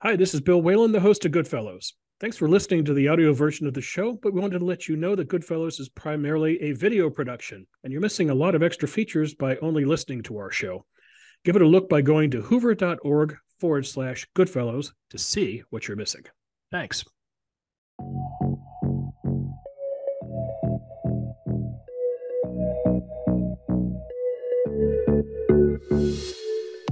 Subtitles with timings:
[0.00, 1.94] Hi, this is Bill Whalen, the host of Goodfellows.
[2.20, 4.86] Thanks for listening to the audio version of the show, but we wanted to let
[4.86, 8.62] you know that Goodfellows is primarily a video production, and you're missing a lot of
[8.62, 10.86] extra features by only listening to our show.
[11.44, 15.96] Give it a look by going to hoover.org forward slash Goodfellows to see what you're
[15.96, 16.22] missing.
[16.70, 17.04] Thanks.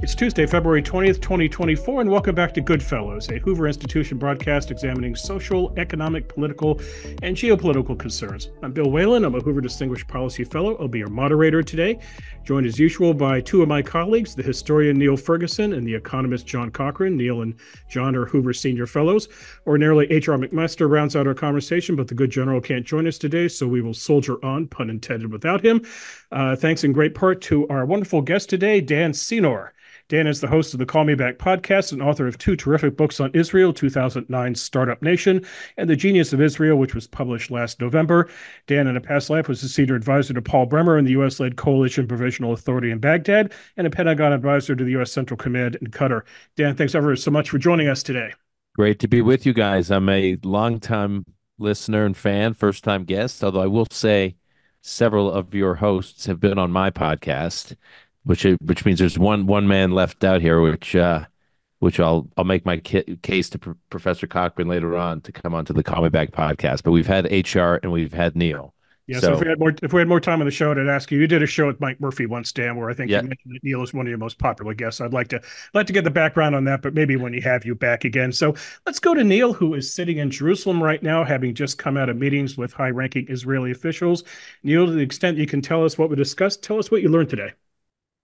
[0.07, 5.17] It's Tuesday, February 20th, 2024, and welcome back to Goodfellows, a Hoover Institution broadcast examining
[5.17, 6.81] social, economic, political,
[7.23, 8.51] and geopolitical concerns.
[8.63, 9.25] I'm Bill Whalen.
[9.25, 10.77] I'm a Hoover Distinguished Policy Fellow.
[10.77, 11.99] I'll be your moderator today,
[12.45, 16.47] joined as usual by two of my colleagues, the historian Niall Ferguson and the economist
[16.47, 17.17] John Cochrane.
[17.17, 17.57] Niall and
[17.89, 19.29] John are Hoover Senior Fellows.
[19.67, 20.39] Ordinarily, H.R.
[20.39, 23.81] McMaster rounds out our conversation, but the good general can't join us today, so we
[23.81, 25.85] will soldier on, pun intended, without him.
[26.31, 29.73] Uh, thanks in great part to our wonderful guest today, Dan Senor.
[30.09, 32.97] Dan is the host of the Call Me Back podcast and author of two terrific
[32.97, 35.45] books on Israel 2009 Startup Nation
[35.77, 38.29] and The Genius of Israel, which was published last November.
[38.69, 41.41] Dan, in a past life, was a senior advisor to Paul Bremer in the U.S.
[41.41, 45.11] led Coalition Provisional Authority in Baghdad and a Pentagon advisor to the U.S.
[45.11, 46.23] Central Command in Qatar.
[46.55, 48.33] Dan, thanks ever so much for joining us today.
[48.77, 49.91] Great to be with you guys.
[49.91, 51.25] I'm a longtime
[51.59, 54.37] listener and fan, first time guest, although I will say
[54.83, 57.75] several of your hosts have been on my podcast
[58.27, 61.25] which which means there's one one man left out here, which uh,
[61.79, 65.73] which I'll I'll make my case to Pr- Professor Cochrane later on to come onto
[65.73, 66.83] the Call Me Back podcast.
[66.83, 68.75] But we've had HR and we've had Niall.
[69.07, 70.73] Yeah, so, so, if we had more if we had more time on the show,
[70.73, 71.21] I'd ask you.
[71.21, 73.19] You did a show with Mike Murphy once, Dan, where I think yeah.
[73.19, 75.01] you mentioned that Niall is one of your most popular guests.
[75.01, 75.41] I'd like to
[75.75, 78.33] like to get the background on that, but maybe when you have you back again.
[78.33, 81.97] So let's go to Niall, who is sitting in Jerusalem right now, having just come
[81.97, 84.25] out of meetings with high-ranking Israeli officials.
[84.65, 87.09] Niall, to the extent you can tell us what we discussed, tell us what you
[87.09, 87.53] learned today.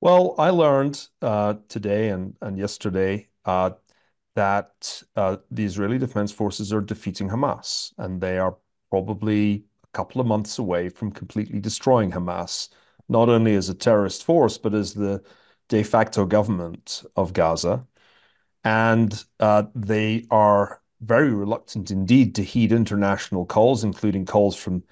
[0.02, 3.70] Well, I learned uh, today and, and yesterday uh,
[4.34, 8.56] that uh, the Israeli Defense Forces are defeating Hamas, and they are
[8.90, 12.68] probably a couple of months away from completely destroying Hamas,
[13.08, 15.22] not only as a terrorist force, but as the
[15.68, 17.86] de facto government of Gaza.
[18.64, 24.82] And uh, they are very reluctant indeed to heed international calls, including calls from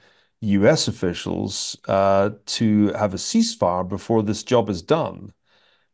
[0.40, 0.88] U.S.
[0.88, 5.32] officials uh, to have a ceasefire before this job is done.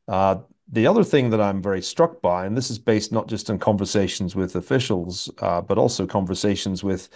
[0.06, 0.36] Uh,
[0.70, 3.58] the other thing that I'm very struck by, and this is based not just on
[3.58, 7.08] conversations with officials, uh, but also conversations with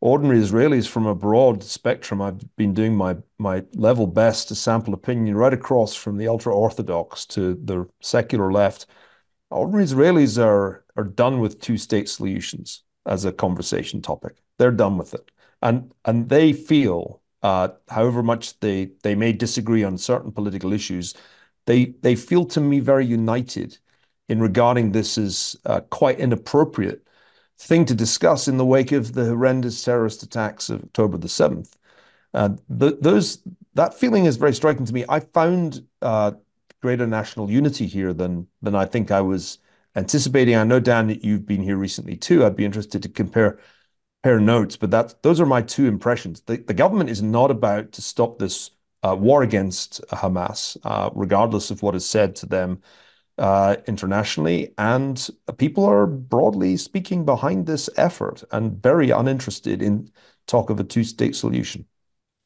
[0.00, 2.20] ordinary Israelis from a broad spectrum.
[2.20, 6.54] I've been doing my my level best to sample opinion right across from the ultra
[6.54, 8.86] orthodox to the secular left.
[9.50, 14.36] Ordinary Israelis are are done with two state solutions as a conversation topic.
[14.58, 15.30] They're done with it
[15.62, 21.14] and and they feel, uh, however much they they may disagree on certain political issues,
[21.66, 23.78] they they feel to me very united
[24.28, 27.06] in regarding this as uh, quite inappropriate
[27.58, 31.76] thing to discuss in the wake of the horrendous terrorist attacks of October the seventh.
[32.34, 33.38] Uh, those
[33.74, 35.04] that feeling is very striking to me.
[35.08, 36.32] I found uh,
[36.82, 39.58] greater national unity here than than I think I was
[39.94, 40.54] anticipating.
[40.56, 42.44] I know Dan that you've been here recently too.
[42.44, 43.58] I'd be interested to compare
[44.22, 46.40] compare notes, but that those are my two impressions.
[46.42, 48.70] The, the government is not about to stop this
[49.02, 52.82] uh, war against Hamas, uh, regardless of what is said to them
[53.38, 54.74] uh, internationally.
[54.78, 55.28] And
[55.58, 60.10] people are broadly speaking behind this effort and very uninterested in
[60.46, 61.86] talk of a two-state solution.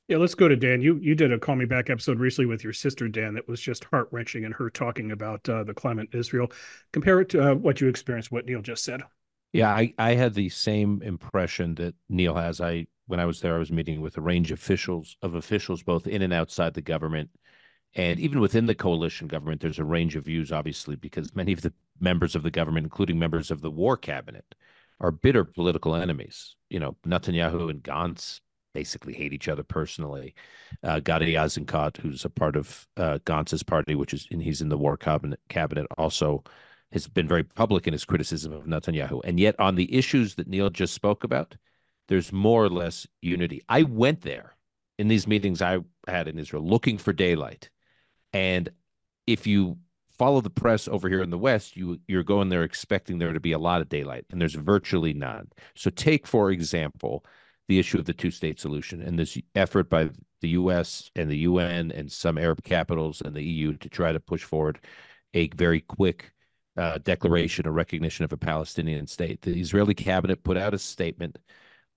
[0.08, 0.82] Yeah, let's go to Dan.
[0.82, 3.60] You you did a Call Me Back episode recently with your sister Dan that was
[3.60, 6.50] just heart wrenching, and her talking about uh, the climate in Israel.
[6.92, 9.02] Compare it to uh, what you experienced, what Niall just said.
[9.52, 12.60] Yeah, I, I had the same impression that Niall has.
[12.60, 15.82] I when I was there, I was meeting with a range of officials of officials
[15.82, 17.30] both in and outside the government.
[17.94, 21.62] And even within the coalition government, there's a range of views, obviously, because many of
[21.62, 24.54] the members of the government, including members of the war cabinet,
[25.00, 26.54] are bitter political enemies.
[26.68, 28.40] You know, Netanyahu and Gantz
[28.74, 30.36] basically hate each other personally.
[30.84, 34.68] Uh, Gadi Eisenkot, who's a part of uh, Gantz's party, which is and he's in
[34.68, 36.44] the war cabinet, cabinet also
[36.92, 39.20] has been very public in his criticism of Netanyahu.
[39.24, 41.56] And yet, on the issues that Niall just spoke about,
[42.08, 43.62] there's more or less unity.
[43.68, 44.56] I went there
[44.98, 45.78] in these meetings I
[46.08, 47.70] had in Israel looking for daylight.
[48.32, 48.68] And
[49.26, 49.78] if you
[50.10, 53.40] follow the press over here in the West, you you're going there expecting there to
[53.40, 55.48] be a lot of daylight, and there's virtually none.
[55.74, 57.24] So take, for example,
[57.68, 60.10] the issue of the two-state solution and this effort by
[60.40, 61.10] the U.S.
[61.14, 64.80] and the UN and some Arab capitals and the EU to try to push forward
[65.32, 66.32] a very quick
[66.76, 69.42] uh, declaration or recognition of a Palestinian state.
[69.42, 71.38] The Israeli cabinet put out a statement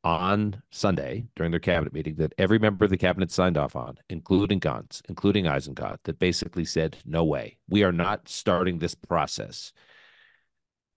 [0.04, 3.98] on Sunday during their cabinet meeting that every member of the cabinet signed off on,
[4.10, 9.72] including Gantz, including Eisenkot, that basically said, no way, we are not starting this process.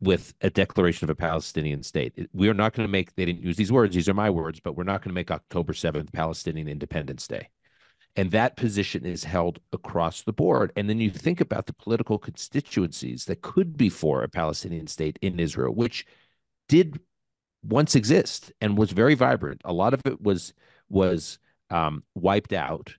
[0.01, 2.29] with a declaration of a Palestinian state.
[2.33, 4.61] We are not going to make, they didn't use these words, these are my words,
[4.61, 7.49] but we're not going to make October 7th Palestinian Independence Day.
[8.17, 10.73] And that position is held across the board.
[10.75, 15.19] And then you think about the political constituencies that could be for a Palestinian state
[15.21, 16.07] in Israel, which
[16.69, 16.99] did
[17.63, 19.61] once exist and was very vibrant.
[19.65, 20.55] A lot of it was
[20.89, 21.39] was
[21.71, 22.95] um, wiped out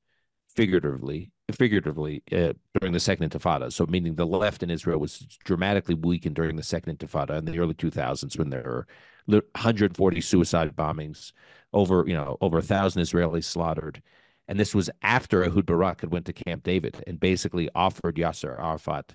[0.56, 5.96] figuratively figuratively uh, during the second intifada so meaning the left in israel was dramatically
[5.96, 8.88] weakened during the second intifada in the early 2000s when there were
[9.28, 11.32] 140 suicide bombings
[11.72, 14.02] over you know over a thousand israelis slaughtered
[14.48, 18.58] and this was after Ehud Barak had went to Camp David and basically offered Yasser
[18.60, 19.14] Arafat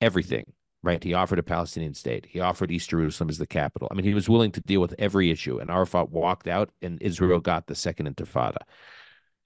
[0.00, 1.02] everything, right?
[1.04, 2.26] He offered a Palestinian state.
[2.26, 3.88] He offered East Jerusalem as the capital.
[3.90, 5.58] I mean, he was willing to deal with every issue.
[5.58, 8.62] And Arafat walked out and Israel got the second intifada.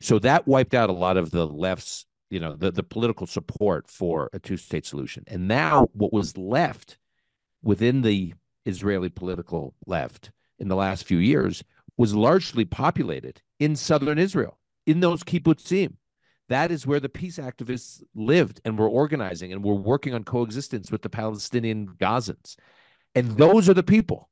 [0.00, 3.90] So that wiped out a lot of the left's, you know, the, the political support
[3.90, 5.24] for a two-state solution.
[5.26, 6.98] And now what was left
[7.62, 8.34] within the
[8.66, 11.64] Israeli political left in the last few years
[11.96, 15.94] was largely populated in southern Israel in those kibbutzim.
[16.48, 20.90] That is where the peace activists lived and were organizing and were working on coexistence
[20.90, 22.56] with the Palestinian Gazans.
[23.14, 24.28] And those are the people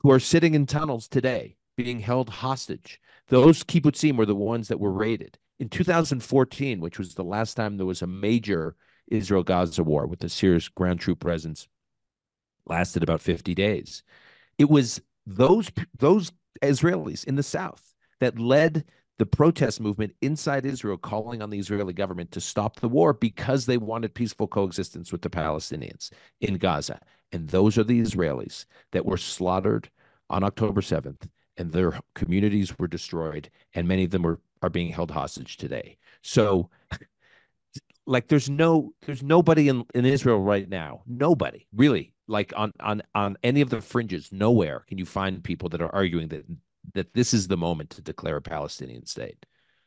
[0.00, 3.00] who are sitting in tunnels today being held hostage.
[3.28, 5.38] Those kibbutzim were the ones that were raided.
[5.58, 8.76] In 2014, which was the last time there was a major
[9.08, 11.68] Israel Gaza war with a serious ground troop presence,
[12.66, 14.02] lasted about 50 days.
[14.58, 18.84] It was those those Israelis in the south that led
[19.18, 23.66] the protest movement inside Israel calling on the Israeli government to stop the war because
[23.66, 27.00] they wanted peaceful coexistence with the Palestinians in Gaza.
[27.32, 29.88] And those are the Israelis that were slaughtered
[30.30, 34.90] on October 7th and their communities were destroyed and many of them are are being
[34.90, 35.98] held hostage today.
[36.22, 36.70] So
[38.06, 41.02] like there's no there's nobody in, in Israel right now.
[41.06, 45.68] Nobody really like on on on any of the fringes nowhere can you find people
[45.68, 46.46] that are arguing that
[46.92, 49.44] that this is the moment to declare a Palestinian state.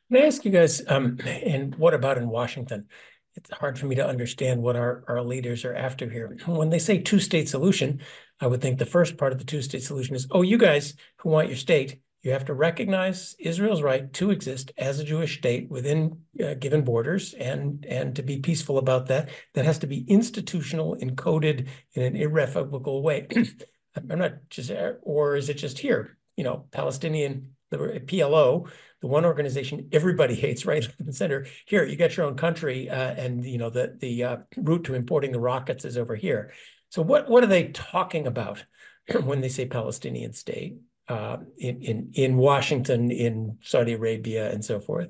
[0.10, 2.88] Can I ask you guys, um, and what about in Washington?
[3.36, 6.36] It's hard for me to understand what our, our leaders are after here.
[6.46, 8.02] When they say two-state solution,
[8.40, 11.30] I would think the first part of the two-state solution is, oh, you guys who
[11.30, 15.70] want your state, you have to recognize Israel's right to exist as a Jewish state
[15.70, 19.30] within uh, given borders and, and to be peaceful about that.
[19.54, 23.28] That has to be institutional, encoded in an irrevocable way.
[23.96, 24.72] I'm not just,
[25.02, 26.18] or is it just here?
[26.38, 28.70] You know, Palestinian the PLO,
[29.02, 31.48] the one organization everybody hates right and center.
[31.66, 34.96] Here, you got your own country, uh, and you know the the uh, route to
[34.96, 36.54] importing the rockets is over here.
[36.90, 38.64] So what what are they talking about
[39.24, 44.80] when they say Palestinian state uh, in in in Washington, in Saudi Arabia, and so
[44.80, 45.10] forth?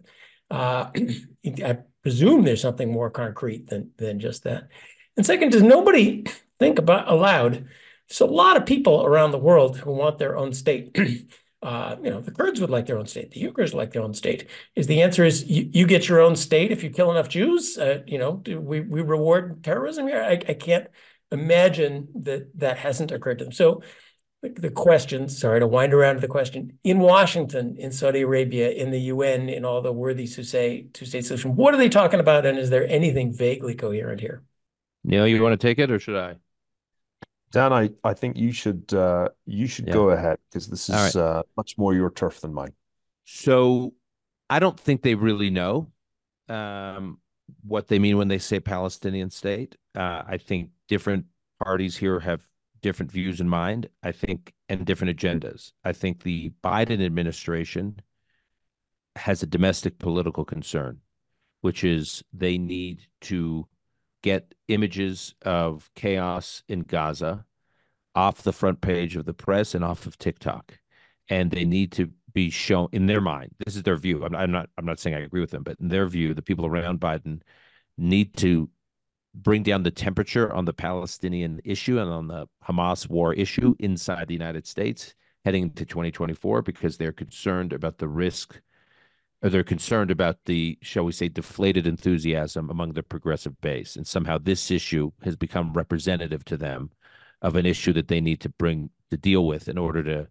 [0.50, 0.90] Uh,
[1.64, 4.70] I presume there's something more concrete than than just that.
[5.16, 6.26] And second, does nobody
[6.60, 7.68] think about aloud?
[8.10, 10.98] There's a lot of people around the world who want their own state.
[11.60, 13.32] Uh, you know, the Kurds would like their own state.
[13.32, 14.48] The Uyghurs like their own state.
[14.76, 17.80] Is the answer is you, you get your own state if you kill enough Jews?
[17.80, 20.22] Uh, you know, we we reward terrorism here?
[20.22, 20.88] I, I can't
[21.32, 23.52] imagine that that hasn't occurred to them.
[23.52, 23.82] So
[24.44, 28.92] the question, sorry to wind around to the question, in Washington, in Saudi Arabia, in
[28.92, 32.46] the UN, in all the worthies who say two-state solution, what are they talking about?
[32.46, 34.44] And is there anything vaguely coherent here?
[35.04, 36.36] Niall, you want to take it or should I?
[37.52, 39.94] Dan, I, I think you should uh, you should yeah.
[39.94, 41.16] go ahead because this is right.
[41.16, 42.74] uh, much more your turf than mine.
[43.26, 43.94] So,
[44.50, 45.92] I don't think they really know
[46.50, 47.20] um,
[47.66, 49.76] what they mean when they say Palestinian state.
[49.96, 51.26] Uh, I think different
[51.64, 52.46] parties here have
[52.82, 53.90] different views in mind.
[54.04, 55.72] I think and different agendas.
[55.84, 58.02] I think the Biden administration
[59.16, 61.00] has a domestic political concern,
[61.62, 63.68] which is they need to
[64.28, 67.46] get images of chaos in Gaza
[68.14, 70.80] off the front page of the press and off of TikTok,
[71.30, 73.52] and they need to be shown in their mind.
[73.66, 74.26] This is their view.
[74.26, 74.70] I'm, I'm not.
[74.78, 77.42] I'm not saying I agree with them, but in their view, the people around Biden
[77.98, 78.70] need to
[79.34, 84.28] bring down the temperature on the Palestinian issue and on the Hamas war issue inside
[84.28, 85.16] the United States
[85.46, 88.60] heading into 2024 because they're concerned about the risk
[89.42, 93.96] or they're concerned about the, shall we say, deflated enthusiasm among the progressive base.
[93.96, 96.92] And somehow this issue has become representative to them
[97.42, 100.28] of an issue that they need to bring to deal with in order to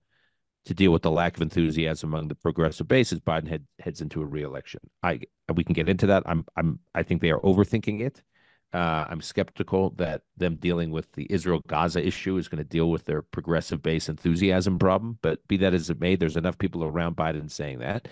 [0.67, 4.01] to deal with the lack of enthusiasm among the progressive base as Biden head, heads
[4.01, 4.81] into a reelection.
[5.03, 5.21] I
[5.55, 6.25] we can get into that.
[6.27, 8.23] I'm I'm I think they are overthinking it.
[8.73, 12.91] Uh, I'm skeptical that them dealing with the Israel Gaza issue is going to deal
[12.91, 15.19] with their progressive base enthusiasm problem.
[15.23, 18.09] But be that as it may, there's enough people around Biden saying that.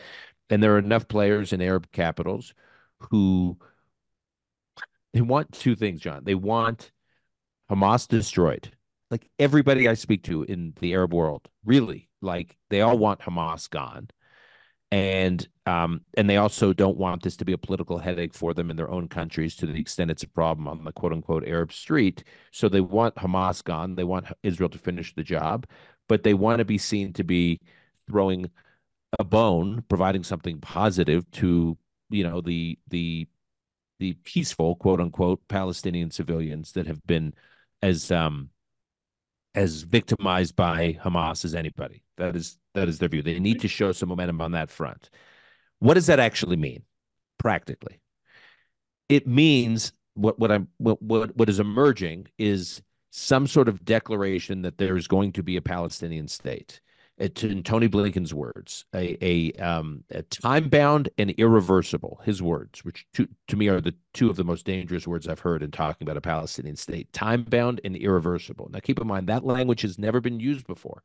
[0.51, 2.55] And there are enough players in Arab capitals
[3.11, 3.59] who
[5.13, 6.25] they want two things, John.
[6.25, 6.93] They want
[7.71, 8.73] Hamas destroyed.
[9.11, 13.69] like everybody I speak to in the Arab world, really, like they all want Hamas
[13.71, 14.09] gone.
[14.91, 18.71] And um, and they also don't want this to be a political headache for them
[18.71, 21.73] in their own countries to the extent it's a problem on the quote unquote Arab
[21.73, 22.25] street.
[22.53, 23.97] So they want Hamas gone.
[23.97, 25.67] They want Israel to finish the job,
[26.09, 27.61] but they want to be seen to be
[28.09, 28.51] throwing
[29.19, 31.77] a bone, providing something positive to
[32.11, 33.27] you know the the
[33.99, 37.35] the peaceful quote unquote Palestinian civilians that have been
[37.83, 38.51] as um
[39.55, 42.03] as victimized by Hamas as anybody.
[42.17, 43.23] That is that is their view.
[43.23, 45.11] They need to show some momentum on that front.
[45.79, 46.83] What does that actually mean
[47.39, 48.01] practically?
[49.09, 54.63] It means what what I'm what what, what is emerging is some sort of declaration
[54.63, 56.81] that there is going to be a Palestinian state
[57.19, 63.07] in Tony Blinken's words, a, a, um, a time bound and irreversible, his words, which
[63.15, 66.05] to, to me are the two of the most dangerous words I've heard in talking
[66.05, 68.69] about a Palestinian state time bound and irreversible.
[68.73, 71.03] Now, keep in mind that language has never been used before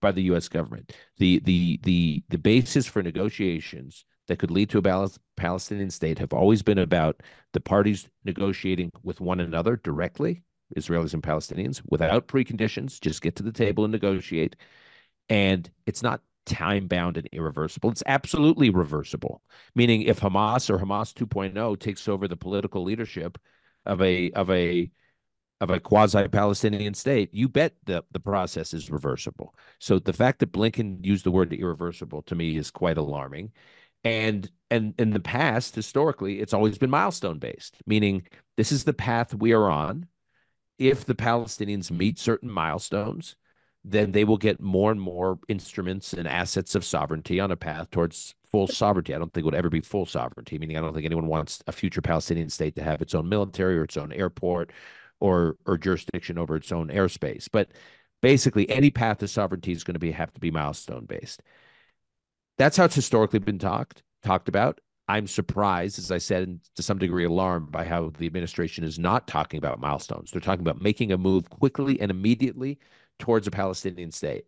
[0.00, 0.48] by the U.S.
[0.48, 0.92] government.
[1.18, 6.32] The, the, the, the basis for negotiations that could lead to a Palestinian state have
[6.32, 10.42] always been about the parties negotiating with one another directly,
[10.76, 14.56] Israelis and Palestinians, without preconditions, just get to the table and negotiate
[15.28, 17.90] and it's not time bound and irreversible.
[17.90, 19.42] It's absolutely reversible.
[19.74, 23.38] Meaning, if Hamas or Hamas 2.0 takes over the political leadership
[23.86, 24.90] of a of a
[25.60, 29.54] of a quasi Palestinian state, you bet the the process is reversible.
[29.78, 33.52] So the fact that Blinken used the word irreversible to me is quite alarming.
[34.04, 38.26] And and in the past, historically, it's always been milestone based, meaning
[38.56, 40.06] this is the path we are on.
[40.78, 43.36] If the Palestinians meet certain milestones,
[43.84, 47.90] then they will get more and more instruments and assets of sovereignty on a path
[47.90, 49.14] towards full sovereignty.
[49.14, 51.62] I don't think it would ever be full sovereignty, meaning I don't think anyone wants
[51.66, 54.72] a future Palestinian state to have its own military or its own airport
[55.20, 57.48] or or jurisdiction over its own airspace.
[57.50, 57.70] But
[58.20, 61.42] basically any path to sovereignty is going to be have to be milestone based.
[62.58, 64.80] That's how it's historically been talked talked about.
[65.08, 68.98] I'm surprised, as I said, and to some degree alarmed by how the administration is
[68.98, 70.30] not talking about milestones.
[70.30, 72.78] They're talking about making a move quickly and immediately
[73.22, 74.44] towards a Palestinian state.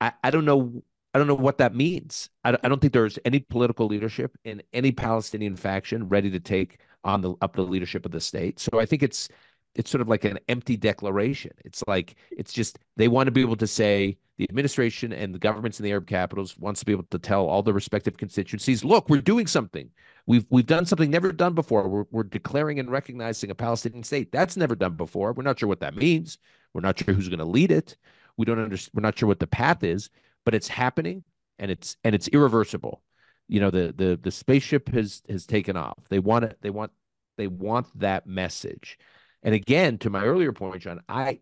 [0.00, 0.82] I, I don't know.
[1.14, 2.30] I don't know what that means.
[2.44, 6.80] I, I don't think there's any political leadership in any Palestinian faction ready to take
[7.04, 8.58] on the up the leadership of the state.
[8.58, 9.28] So I think it's
[9.74, 11.52] it's sort of like an empty declaration.
[11.64, 15.38] It's like it's just they want to be able to say the administration and the
[15.38, 18.82] governments in the Arab capitals wants to be able to tell all the respective constituencies,
[18.82, 19.88] look, we're doing something.
[20.26, 21.88] We've we've done something never done before.
[21.88, 24.32] We're we're declaring and recognizing a Palestinian state.
[24.32, 25.32] That's never done before.
[25.32, 26.38] We're not sure what that means.
[26.74, 27.96] We're not sure who's going to lead it.
[28.36, 28.92] We don't understand.
[28.94, 30.10] We're not sure what the path is,
[30.44, 31.24] but it's happening
[31.58, 33.02] and it's and it's irreversible.
[33.48, 35.98] You know, the the the spaceship has has taken off.
[36.08, 36.58] They want it.
[36.60, 36.92] They want
[37.36, 38.98] they want that message.
[39.42, 41.40] And again, to my earlier point, John, I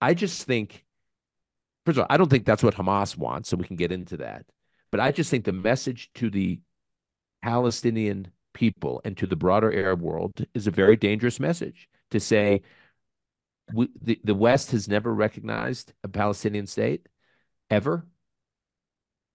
[0.00, 0.84] I just think
[1.84, 4.16] first of all, I don't think that's what Hamas wants, so we can get into
[4.18, 4.46] that.
[4.90, 6.60] But I just think the message to the
[7.42, 12.62] Palestinian people and to the broader Arab world is a very dangerous message to say
[13.72, 17.08] we, the, the West has never recognized a Palestinian state
[17.70, 18.06] ever.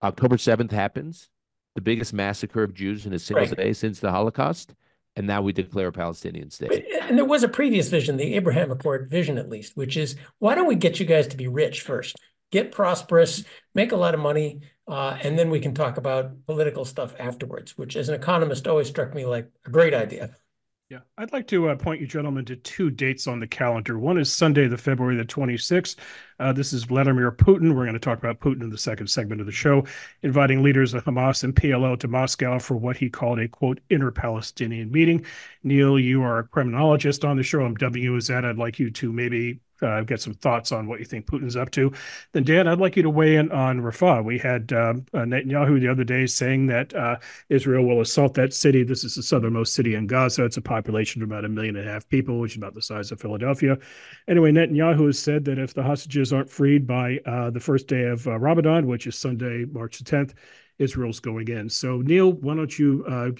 [0.03, 1.29] October 7th happens,
[1.75, 3.57] the biggest massacre of Jews in a single right.
[3.57, 4.74] day since the Holocaust.
[5.15, 6.86] And now we declare a Palestinian state.
[7.01, 10.53] And there was a previous vision, the Abraham Accord vision, at least, which is why
[10.53, 12.15] don't we get you guys to be rich first?
[12.51, 13.43] Get prosperous,
[13.74, 17.77] make a lot of money, uh, and then we can talk about political stuff afterwards,
[17.77, 20.36] which as an economist always struck me like a great idea.
[20.89, 24.00] Yeah, I'd like to uh, point you gentlemen to two dates on the calendar.
[24.00, 25.98] One is Sunday, the February the 26th.
[26.39, 27.75] Uh, this is Vladimir Putin.
[27.75, 29.86] We're going to talk about Putin in the second segment of the show,
[30.24, 34.89] inviting leaders of Hamas and PLO to Moscow for what he called a quote inter-Palestinian
[34.89, 35.25] meeting.
[35.62, 37.63] Niall, you are a Kremlinologist on the show.
[37.63, 38.46] I'm you as that.
[38.46, 41.72] I'd like you to maybe uh, get some thoughts on what you think Putin's up
[41.72, 41.91] to.
[42.34, 44.24] Then, Dan, I'd like you to weigh in on Rafah.
[44.24, 47.17] We had um, uh, Netanyahu the other day saying that uh,
[47.50, 48.84] Israel will assault that city.
[48.84, 50.46] This is the southernmost city in Gaza.
[50.46, 52.81] It's a population of about a million and a half people, which is about the
[52.81, 53.77] size of Philadelphia.
[54.27, 58.03] Anyway, Netanyahu has said that if the hostages aren't freed by uh, the first day
[58.03, 60.34] of uh, Ramadan, which is Sunday, March the 10th,
[60.79, 61.69] Israel's going in.
[61.69, 63.31] So, Niall, why don't you uh,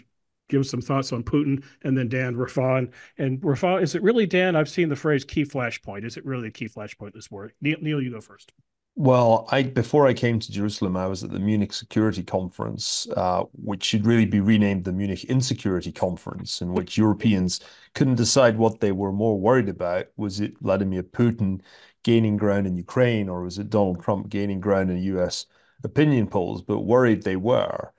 [0.50, 2.92] give some thoughts on Putin, and then Dan Rafah.
[3.18, 4.56] And Rafah, is it really Dan?
[4.56, 6.06] I've seen the phrase key flashpoint.
[6.06, 7.14] Is it really a key flashpoint?
[7.14, 8.52] This word, Niall, Niall, you go first.
[9.00, 13.44] Well, I before I came to Jerusalem, I was at the Munich Security Conference, uh,
[13.54, 17.60] which should really be renamed the Munich Insecurity Conference, in which Europeans
[17.94, 20.08] couldn't decide what they were more worried about.
[20.18, 21.62] Was it Vladimir Putin
[22.02, 25.46] gaining ground in Ukraine, or was it Donald Trump gaining ground in U.S.
[25.84, 26.64] opinion polls?
[26.64, 27.94] But worried they were.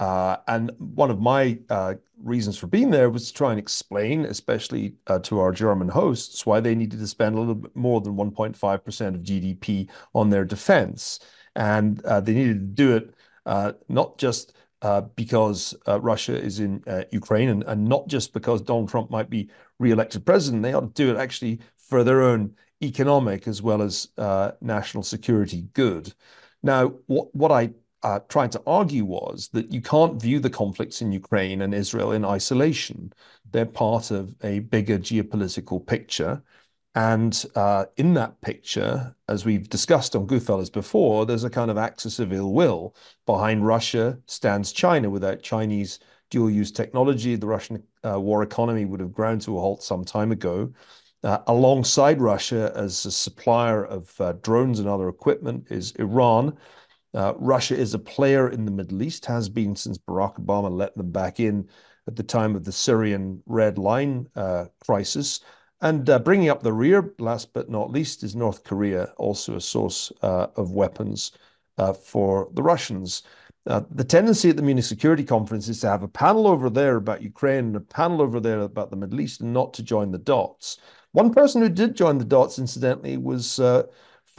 [0.00, 4.24] Uh, and one of my uh, reasons for being there was to try and explain,
[4.24, 8.00] especially uh, to our German hosts, why they needed to spend a little bit more
[8.00, 11.20] than 1.5% of GDP on their defense.
[11.54, 13.14] And uh, they needed to do it
[13.44, 18.88] uh, not just uh, because Russia is in Ukraine and, and not just because Donald
[18.88, 20.62] Trump might be re-elected president.
[20.62, 24.08] They ought to do it actually for their own economic as well as
[24.62, 26.14] national security good.
[26.62, 27.70] Now, what, what I
[28.02, 32.12] uh, trying to argue was that you can't view the conflicts in Ukraine and Israel
[32.12, 33.12] in isolation.
[33.50, 36.42] They're part of a bigger geopolitical picture.
[36.94, 41.78] And uh, in that picture, as we've discussed on Goodfellows before, there's a kind of
[41.78, 42.96] axis of ill will.
[43.26, 45.08] Behind Russia stands China.
[45.08, 49.60] Without Chinese dual use technology, the Russian uh, war economy would have ground to a
[49.60, 50.72] halt some time ago.
[51.22, 56.56] Uh, alongside Russia as a supplier of uh, drones and other equipment is Iran.
[57.12, 60.96] Uh, Russia is a player in the Middle East, has been since Barack Obama let
[60.96, 61.68] them back in
[62.06, 65.40] at the time of the Syrian Red Line uh, crisis.
[65.80, 69.60] And uh, bringing up the rear, last but not least, is North Korea, also a
[69.60, 71.32] source uh, of weapons
[71.78, 73.22] uh, for the Russians.
[73.66, 76.96] Uh, the tendency at the Munich Security Conference is to have a panel over there
[76.96, 80.10] about Ukraine and a panel over there about the Middle East and not to join
[80.10, 80.78] the dots.
[81.12, 83.58] One person who did join the dots, incidentally, was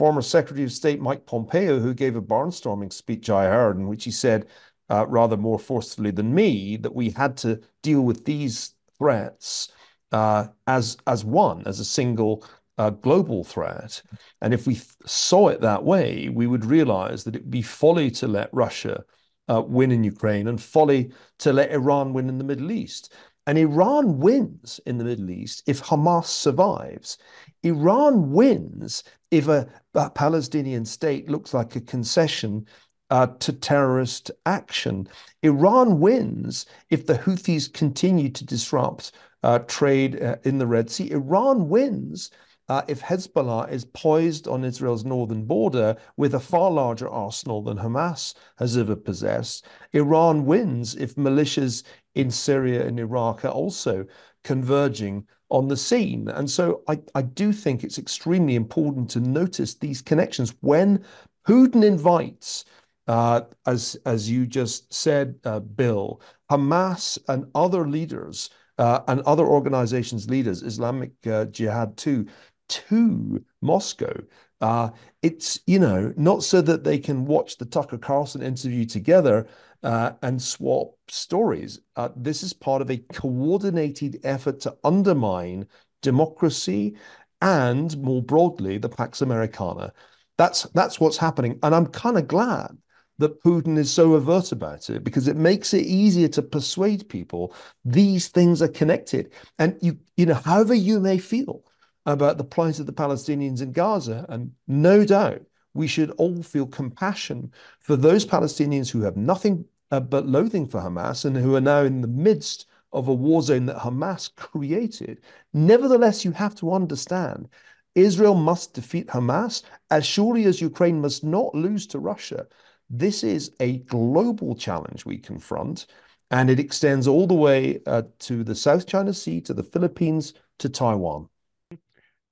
[0.02, 4.02] former Secretary of State Mike Pompeo, who gave a barnstorming speech I heard, in which
[4.02, 4.46] he said,
[4.90, 9.70] uh, rather more forcefully than me, that we had to deal with these threats
[10.10, 12.44] uh, as as one, as a single
[12.78, 14.02] uh, global threat.
[14.40, 18.10] And if we saw it that way, we would realize that it would be folly
[18.10, 19.04] to let Russia
[19.48, 23.14] uh, win in Ukraine and folly to let Iran win in the Middle East.
[23.46, 27.18] And Iran wins in the Middle East if Hamas survives.
[27.62, 32.66] Iran wins if a, a Palestinian state looks like a concession
[33.10, 35.08] uh, to terrorist action.
[35.42, 41.10] Iran wins if the Houthis continue to disrupt uh, trade uh, in the Red Sea.
[41.10, 42.30] Iran wins
[42.68, 47.76] uh, if Hezbollah is poised on Israel's northern border with a far larger arsenal than
[47.76, 49.66] Hamas has ever possessed.
[49.92, 51.82] Iran wins if militias
[52.14, 54.06] in Syria and Iraq are also
[54.44, 56.28] converging on the scene.
[56.28, 60.54] And so I, I do think it's extremely important to notice these connections.
[60.60, 61.04] When
[61.46, 62.64] Putin invites,
[63.06, 66.20] uh, as, as you just said, uh, Bill,
[66.50, 72.26] Hamas and other leaders uh, and other organizations' leaders, Islamic uh, Jihad too,
[72.68, 74.22] to Moscow.
[74.60, 74.90] Uh,
[75.22, 79.46] it's, you know, not so that they can watch the Tucker Carlson interview together
[79.82, 81.80] uh, and swap stories.
[81.96, 85.66] Uh, this is part of a coordinated effort to undermine
[86.02, 86.96] democracy
[87.40, 89.92] and, more broadly, the Pax Americana.
[90.38, 92.76] That's that's what's happening, and I'm kind of glad
[93.18, 97.54] that Putin is so overt about it because it makes it easier to persuade people
[97.84, 99.32] these things are connected.
[99.58, 101.62] And you, you know, however you may feel
[102.06, 105.42] about the plight of the Palestinians in Gaza, and no doubt
[105.74, 110.80] we should all feel compassion for those Palestinians who have nothing uh, but loathing for
[110.80, 115.20] Hamas and who are now in the midst of a war zone that Hamas created.
[115.52, 117.48] Nevertheless, you have to understand
[117.94, 122.46] Israel must defeat Hamas as surely as Ukraine must not lose to Russia.
[122.88, 125.86] This is a global challenge we confront,
[126.30, 130.32] and it extends all the way uh, to the South China Sea, to the Philippines,
[130.58, 131.28] to Taiwan.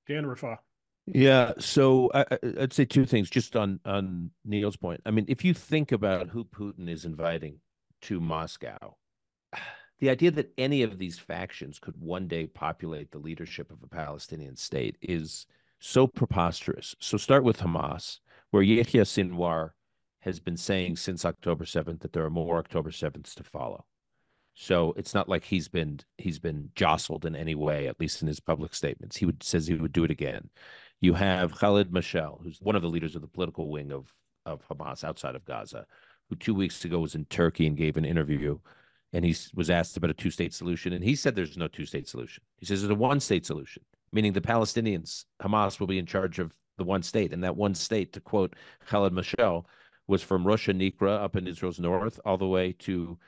[0.08, 0.58] Dan Rafah.
[1.12, 5.00] Yeah, so I, would say two things just on on Niall's point.
[5.04, 7.60] I mean, if you think about who Putin is inviting
[8.02, 8.96] to Moscow,
[9.98, 13.88] the idea that any of these factions could one day populate the leadership of a
[13.88, 15.46] Palestinian state is
[15.80, 16.94] so preposterous.
[17.00, 18.18] So start with Hamas,
[18.50, 19.70] where Yahya Sinwar
[20.20, 23.86] has been saying since October 7th that there are more October 7ths to follow.
[24.54, 28.28] So it's not like he's been he's been jostled in any way, at least in
[28.28, 29.16] his public statements.
[29.16, 30.50] He would says he would do it again.
[31.00, 34.12] You have Khalid Mashal, who's one of the leaders of the political wing of,
[34.44, 35.86] of Hamas outside of Gaza,
[36.28, 38.58] who two weeks ago was in Turkey and gave an interview.
[39.12, 40.92] And he was asked about a two state solution.
[40.92, 42.42] And he said there's no two state solution.
[42.58, 43.82] He says there's a one state solution,
[44.12, 47.32] meaning the Palestinians, Hamas will be in charge of the one state.
[47.32, 48.54] And that one state, to quote
[48.86, 49.64] Khalid Mashal,
[50.06, 53.18] was from Rosh Nikra up in Israel's north all the way to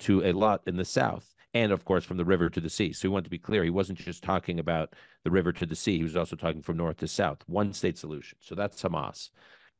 [0.00, 2.92] to Eilat in the south and of course from the river to the sea.
[2.92, 5.76] So we want to be clear, he wasn't just talking about the river to the
[5.76, 8.38] sea, he was also talking from north to south, one state solution.
[8.40, 9.30] So that's Hamas.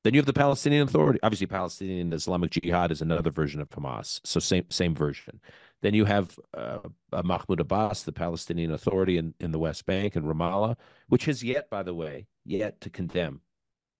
[0.04, 1.18] Then you have the Palestinian Authority.
[1.22, 4.20] Obviously, Palestinian Islamic Jihad is another version of Hamas.
[4.24, 5.40] So same same version.
[5.82, 6.78] Then you have uh,
[7.12, 10.76] uh, Mahmoud Abbas, the Palestinian Authority in, in the West Bank and Ramallah,
[11.08, 13.40] which has yet, by the way, yet to condemn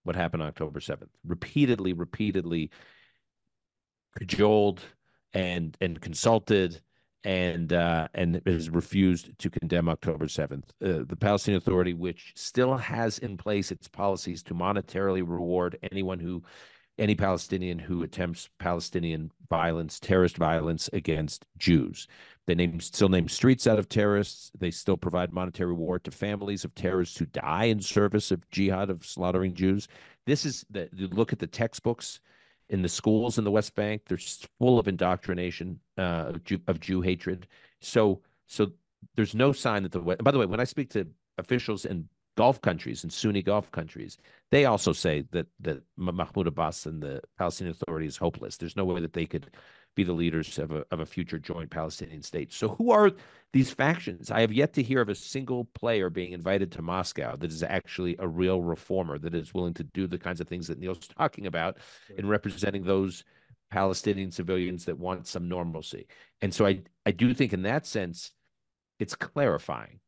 [0.03, 1.09] what happened October 7th.
[1.25, 2.71] Repeatedly, repeatedly
[4.17, 4.81] cajoled,
[5.33, 6.81] and and consulted
[7.23, 10.63] and uh, and has refused to condemn October 7th.
[10.83, 16.19] Uh, the Palestinian Authority, which still has in place its policies to monetarily reward anyone
[16.19, 16.43] who
[16.97, 22.07] any Palestinian who attempts Palestinian violence, terrorist violence against Jews.
[22.45, 24.51] They name still name streets out of terrorists.
[24.59, 28.89] They still provide monetary reward to families of terrorists who die in service of jihad
[28.89, 29.87] of slaughtering Jews.
[30.25, 32.19] This is the look at the textbooks
[32.69, 34.03] in the schools in the West Bank.
[34.07, 34.17] They're
[34.59, 37.47] full of indoctrination uh, of, Jew, of Jew hatred.
[37.79, 38.71] So so
[39.15, 42.61] there's no sign that the by the way, when I speak to officials in Gulf
[42.61, 44.17] countries and Sunni Gulf countries,
[44.49, 48.55] they also say that that Mahmoud Abbas and the Palestinian Authority is hopeless.
[48.55, 49.51] There's no way that they could
[49.93, 52.53] be the leaders of a of a future joint Palestinian state.
[52.53, 53.11] So who are
[53.51, 54.31] these factions?
[54.31, 57.61] I have yet to hear of a single player being invited to Moscow that is
[57.61, 61.09] actually a real reformer that is willing to do the kinds of things that Niall's
[61.17, 61.75] talking about
[62.17, 63.25] in representing those
[63.69, 66.07] Palestinian civilians that want some normalcy.
[66.39, 68.31] And so I I do think in that sense
[68.97, 69.99] it's clarifying.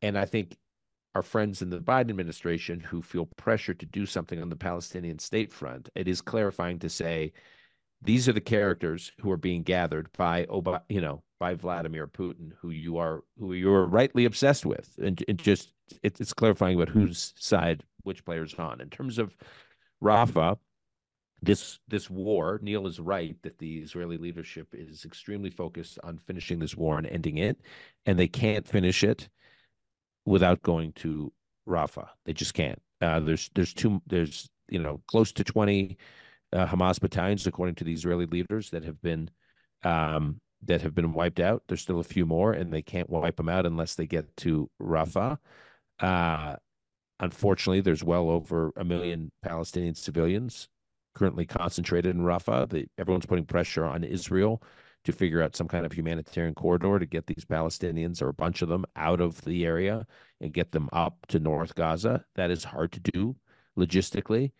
[0.00, 0.56] And I think
[1.16, 5.18] our friends in the Biden administration who feel pressure to do something on the Palestinian
[5.18, 7.32] state front, it is clarifying to say
[8.02, 10.46] these are the characters who are being gathered by
[10.90, 15.24] you know by Vladimir Putin, who you are who you are rightly obsessed with, and,
[15.26, 18.82] and just it, it's clarifying about whose side which player's on.
[18.82, 19.34] In terms of
[20.04, 20.58] Rafah.
[21.40, 26.58] this this war, Niall is right that the Israeli leadership is extremely focused on finishing
[26.58, 27.56] this war and ending it,
[28.04, 29.30] and they can't finish it
[30.26, 31.32] without going to
[31.66, 32.08] Rafah.
[32.26, 32.80] They just can't.
[33.00, 35.96] Uh, there's there's two there's you know close to twenty
[36.52, 39.30] uh, Hamas battalions, according to the Israeli leaders, that have been
[39.82, 41.62] um, that have been wiped out.
[41.68, 44.70] There's still a few more, and they can't wipe them out unless they get to
[44.80, 45.38] Rafah.
[46.00, 46.56] Uh,
[47.20, 50.68] unfortunately, there's well over a million Palestinian civilians
[51.14, 52.68] currently concentrated in Rafah.
[52.68, 54.62] The, everyone's putting pressure on Israel
[55.06, 58.62] to figure out some kind of humanitarian corridor to get these Palestinians or a bunch
[58.62, 60.06] of them out of the area
[60.40, 62.24] and get them up to North Gaza.
[62.34, 63.36] That is hard to do
[63.78, 64.52] logistically.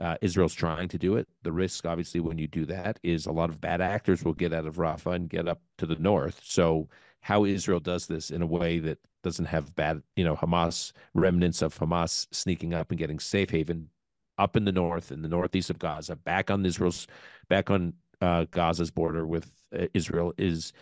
[0.00, 1.28] Uh, Israel's trying to do it.
[1.42, 4.52] The risk, obviously, when you do that, is a lot of bad actors will get
[4.52, 6.40] out of Rafah and get up to the north.
[6.42, 6.88] So,
[7.20, 11.62] how Israel does this in a way that doesn't have bad, you know, Hamas remnants
[11.62, 13.88] of Hamas sneaking up and getting safe haven
[14.36, 17.06] up in the north, in the northeast of Gaza, back on Israel's,
[17.48, 20.72] back on uh, Gaza's border with uh, Israel is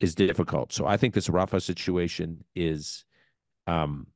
[0.00, 0.72] is difficult.
[0.72, 3.04] So, I think this Rafah situation is
[3.66, 4.06] um,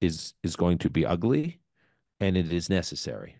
[0.00, 1.60] is is going to be ugly,
[2.20, 3.36] and it is necessary.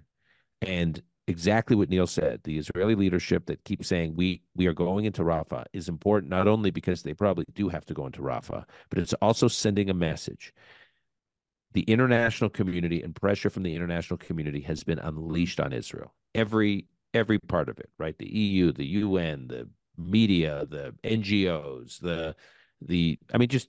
[0.62, 5.04] And exactly what Niall said, the Israeli leadership that keeps saying we we are going
[5.04, 8.64] into Rafah is important not only because they probably do have to go into Rafah,
[8.88, 10.54] but it's also sending a message.
[11.72, 16.14] The international community and pressure from the international community has been unleashed on Israel.
[16.34, 18.16] Every every part of it, right?
[18.18, 22.34] The EU, the UN, the media, the NGOs, the
[22.80, 23.68] the I mean just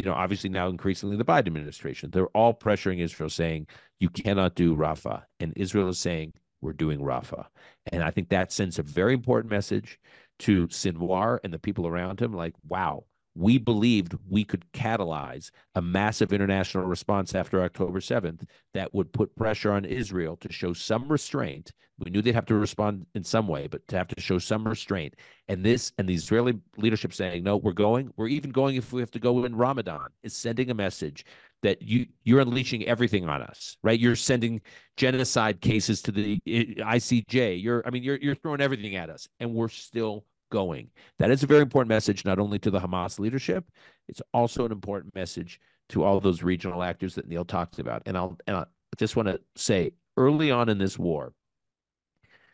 [0.00, 3.66] you know, obviously now increasingly the Biden administration, they're all pressuring Israel saying,
[3.98, 5.24] you cannot do Rafah.
[5.40, 7.44] And Israel is saying, we're doing Rafah.
[7.92, 9.98] And I think that sends a very important message
[10.40, 15.82] to Sinwar and the people around him like, wow, we believed we could catalyze a
[15.82, 21.08] massive international response after October 7th that would put pressure on Israel to show some
[21.08, 21.72] restraint.
[21.98, 24.66] We knew they'd have to respond in some way, but to have to show some
[24.66, 25.14] restraint.
[25.48, 29.00] And this and the Israeli leadership saying, no, we're going, we're even going if we
[29.00, 31.24] have to go in Ramadan, is sending a message
[31.62, 34.00] that you you're unleashing everything on us, right?
[34.00, 34.62] You're sending
[34.96, 37.62] genocide cases to the ICJ.
[37.62, 40.90] You're, I mean, you're you're throwing everything at us, and we're still going.
[41.18, 43.70] That is a very important message, not only to the Hamas leadership,
[44.08, 45.60] it's also an important message
[45.90, 48.02] to all those regional actors that Niall talked about.
[48.06, 48.64] And I'll and I
[48.98, 51.32] just want to say, early on in this war,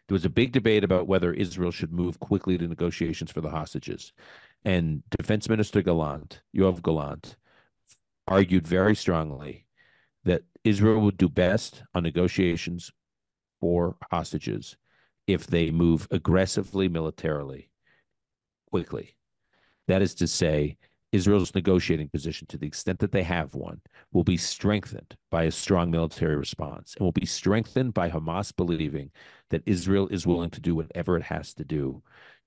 [0.09, 3.51] there was a big debate about whether Israel should move quickly to negotiations for the
[3.51, 4.13] hostages.
[4.65, 7.37] And Defense Minister Gallant, Yoav Gallant,
[8.29, 9.67] argued very strongly
[10.25, 12.91] that Israel would do best on negotiations
[13.61, 14.77] for hostages
[15.27, 17.71] if they move aggressively militarily
[18.77, 19.17] quickly.
[19.89, 20.77] That is to say,
[21.11, 23.81] Israel's negotiating position, to the extent that they have one,
[24.13, 29.11] will be strengthened by a strong military response and will be strengthened by Hamas believing
[29.49, 32.03] that Israel is willing to do whatever it has to do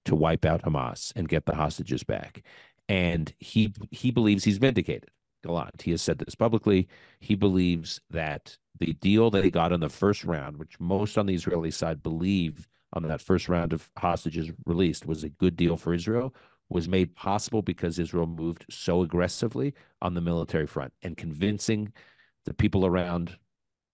[0.05, 2.43] to wipe out Hamas and get the hostages back.
[2.87, 5.09] And he he believes he's vindicated.
[5.43, 5.81] Gallant.
[5.81, 6.87] He has said this publicly.
[7.21, 11.25] He believes that the deal that he got in the first round, which most on
[11.25, 15.77] the Israeli side believe on that first round of hostages released was a good deal
[15.77, 16.33] for Israel
[16.69, 21.91] was made possible because Israel moved so aggressively on the military front and convincing
[22.45, 23.37] the people around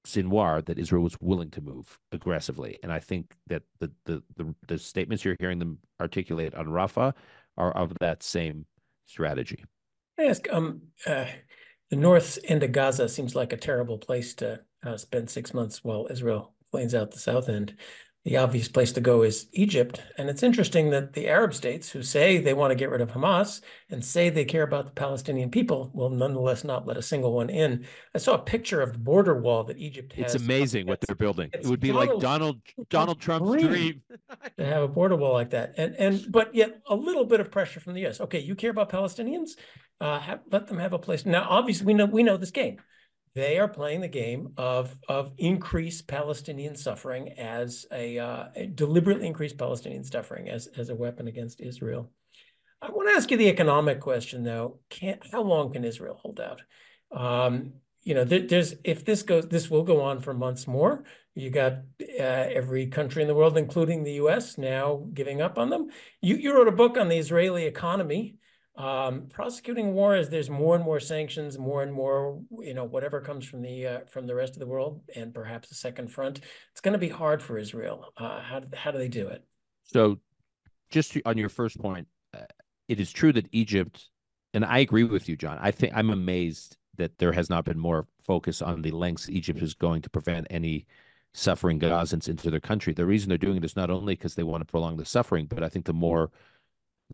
[0.05, 2.77] Sinwar that Israel was willing to move aggressively.
[2.83, 7.13] And I think that the, the, the, the statements you're hearing them articulate on Rafah
[7.57, 8.65] are of that same
[9.07, 9.63] strategy.
[10.19, 11.25] I ask, um, uh,
[11.89, 15.83] the north end of Gaza seems like a terrible place to uh, spend six months
[15.83, 17.75] while Israel cleans out the south end
[18.25, 20.01] the obvious place to go is Egypt.
[20.17, 23.11] And it's interesting that the Arab states who say they want to get rid of
[23.11, 23.61] Hamas
[23.91, 27.51] and say they care about the Palestinian people will nonetheless not let a single one
[27.51, 27.85] in.
[28.15, 30.33] I saw a picture of the border wall that Egypt has.
[30.33, 31.51] It's amazing what they're building.
[31.53, 34.01] It would be Donald, like Donald Donald Trump's dream, dream.
[34.57, 35.75] to have a border wall like that.
[35.77, 38.19] And and but yet a little bit of pressure from the US.
[38.19, 39.51] Okay, you care about Palestinians?
[40.01, 41.25] Uh, have, let them have a place.
[41.25, 42.79] Now, obviously, we know we know this game
[43.35, 49.27] they are playing the game of of increased Palestinian suffering as a, uh, a deliberately
[49.27, 52.09] increased Palestinian suffering as as a weapon against Israel.
[52.81, 54.79] I want to ask you the economic question though.
[54.89, 56.61] Can how long can Israel hold out?
[57.11, 61.03] Um, you know, there, there's if this goes, this will go on for months more.
[61.33, 65.69] You got uh, every country in the world, including the U.S., now giving up on
[65.69, 65.89] them.
[66.21, 68.37] You you wrote a book on the Israeli economy.
[68.77, 73.21] Um, prosecuting war is there's more and more sanctions, more and more, you know, whatever
[73.21, 76.41] comes from the uh, from the rest of the world, and perhaps a second front.
[76.71, 78.11] It's going to be hard for Israel.
[78.17, 79.45] Uh, how how do they do it?
[79.83, 80.19] So,
[80.89, 82.45] just on your first point, uh,
[82.89, 84.09] it is true that Egypt,
[84.53, 85.57] and I agree with you, John.
[85.61, 89.61] I think I'm amazed that there has not been more focus on the lengths Egypt
[89.61, 90.85] is going to prevent any
[91.33, 92.93] suffering Gazans into their country.
[92.93, 95.45] The reason they're doing it is not only because they want to prolong the suffering,
[95.45, 96.31] but I think the more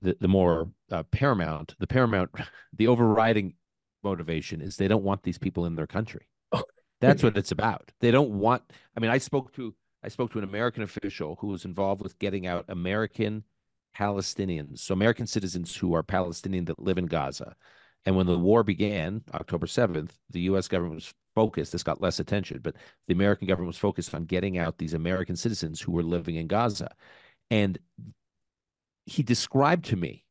[0.01, 2.31] the, the more uh, paramount, the paramount,
[2.77, 3.55] the overriding
[4.03, 6.27] motivation is they don't want these people in their country.
[6.51, 6.63] Oh.
[7.01, 7.91] That's what it's about.
[7.99, 8.61] They don't want.
[8.95, 9.73] I mean, I spoke to
[10.03, 13.43] I spoke to an American official who was involved with getting out American
[13.97, 17.55] Palestinians, so American citizens who are Palestinian that live in Gaza.
[18.05, 20.67] And when the war began, October 7th, the U.S.
[20.67, 21.71] government was focused.
[21.71, 22.75] This got less attention, but
[23.07, 26.47] the American government was focused on getting out these American citizens who were living in
[26.47, 26.91] Gaza.
[27.51, 27.77] And
[29.11, 30.25] he described to me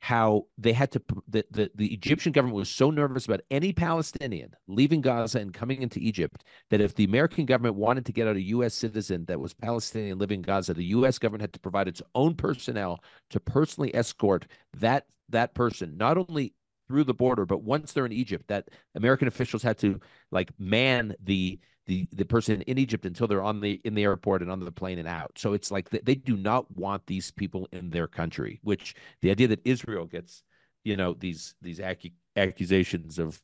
[0.00, 4.54] how they had to the, the, the Egyptian government was so nervous about any Palestinian
[4.68, 8.36] leaving Gaza and coming into Egypt that if the American government wanted to get out
[8.36, 8.74] a U.S.
[8.74, 11.18] citizen that was Palestinian living in Gaza, the U.S.
[11.18, 16.54] government had to provide its own personnel to personally escort that that person not only
[16.86, 20.00] through the border, but once they're in Egypt, that American officials had to
[20.30, 24.42] like man the the the person in Egypt until they're on the in the airport
[24.42, 25.32] and on the plane and out.
[25.36, 28.60] So it's like they, they do not want these people in their country.
[28.62, 30.44] Which the idea that Israel gets,
[30.84, 33.42] you know, these these ac- accusations of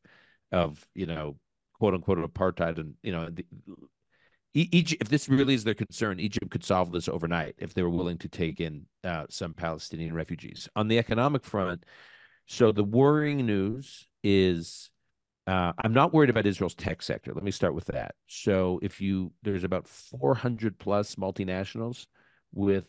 [0.52, 1.36] of you know
[1.72, 3.44] quote unquote apartheid and you know the,
[4.56, 7.90] Egypt, if this really is their concern, Egypt could solve this overnight if they were
[7.90, 10.68] willing to take in uh, some Palestinian refugees.
[10.76, 11.84] On the economic front,
[12.46, 14.90] so the worrying news is
[15.46, 17.32] uh, I'm not worried about Israel's tech sector.
[17.34, 18.14] Let me start with that.
[18.28, 22.06] So, if you there's about 400 plus multinationals
[22.52, 22.84] with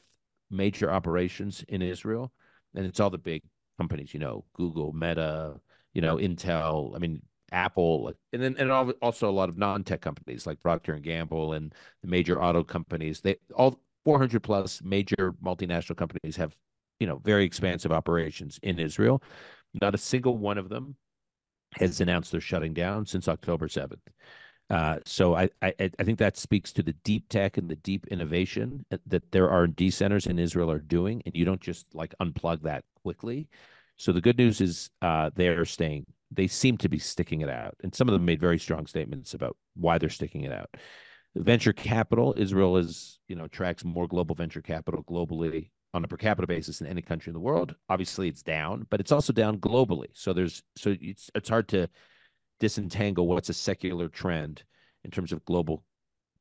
[0.49, 2.31] major operations in Israel,
[2.73, 3.41] and it's all the big
[3.77, 5.59] companies, you know, Google, Meta,
[5.93, 6.95] you know, Intel.
[6.95, 11.03] I mean, Apple, and then and also a lot of non-tech companies like Procter and
[11.03, 13.19] Gamble and the major auto companies.
[13.19, 16.55] They all 400 plus major multinational companies have,
[16.99, 19.21] you know, very expansive operations in Israel.
[19.81, 20.95] Not a single one of them
[21.75, 23.99] has announced they're shutting down since October 7th.
[24.69, 28.07] Uh, so I, I, I think that speaks to the deep tech and the deep
[28.07, 32.63] innovation that their R&D centers in Israel are doing, and you don't just like unplug
[32.63, 33.47] that quickly.
[33.97, 36.05] So the good news is uh, they're staying.
[36.31, 39.35] They seem to be sticking it out, and some of them made very strong statements
[39.35, 40.69] about why they're sticking it out.
[41.35, 46.17] Venture capital, Israel is you know tracks more global venture capital globally on a per
[46.17, 47.73] capita basis in any country in the world.
[47.88, 50.08] Obviously, it's down, but it's also down globally.
[50.13, 51.88] So there's so it's it's hard to
[52.60, 54.63] disentangle what's a secular trend
[55.05, 55.84] in terms of global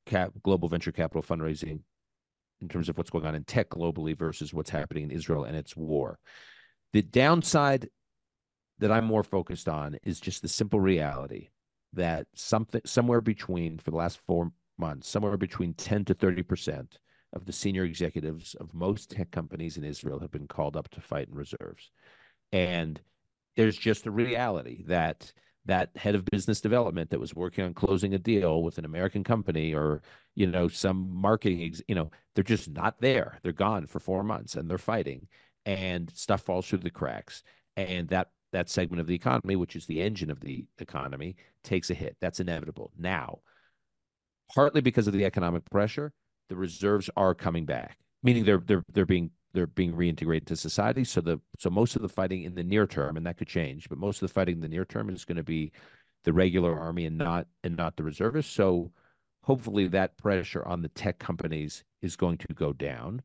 [0.06, 1.80] cap global venture capital fundraising
[2.60, 5.56] in terms of what's going on in tech globally versus what's happening in Israel and
[5.56, 6.18] its war.
[6.92, 7.88] The downside
[8.80, 11.50] that I'm more focused on is just the simple reality
[11.92, 16.98] that something somewhere between for the last four months, somewhere between 10 to 30 percent
[17.34, 21.00] of the senior executives of most tech companies in Israel have been called up to
[21.00, 21.90] fight in reserves.
[22.52, 23.00] And
[23.56, 25.32] there's just the reality that
[25.66, 29.24] that head of business development that was working on closing a deal with an American
[29.24, 30.02] company or
[30.34, 33.38] you know some marketing you know they're just not there.
[33.42, 35.26] They're gone for 4 months and they're fighting
[35.66, 37.42] and stuff falls through the cracks.
[37.76, 41.90] And that that segment of the economy which is the engine of the economy takes
[41.90, 42.16] a hit.
[42.20, 42.92] That's inevitable.
[42.98, 43.40] Now
[44.54, 46.12] partly because of the economic pressure
[46.48, 51.04] the reserves are coming back, meaning they're they're they're being they're being reintegrated to society.
[51.04, 53.88] So the so most of the fighting in the near term, and that could change,
[53.88, 55.72] but most of the fighting in the near term is going to be
[56.24, 58.52] the regular army and not and not the reservists.
[58.52, 58.92] So
[59.42, 63.22] hopefully that pressure on the tech companies is going to go down.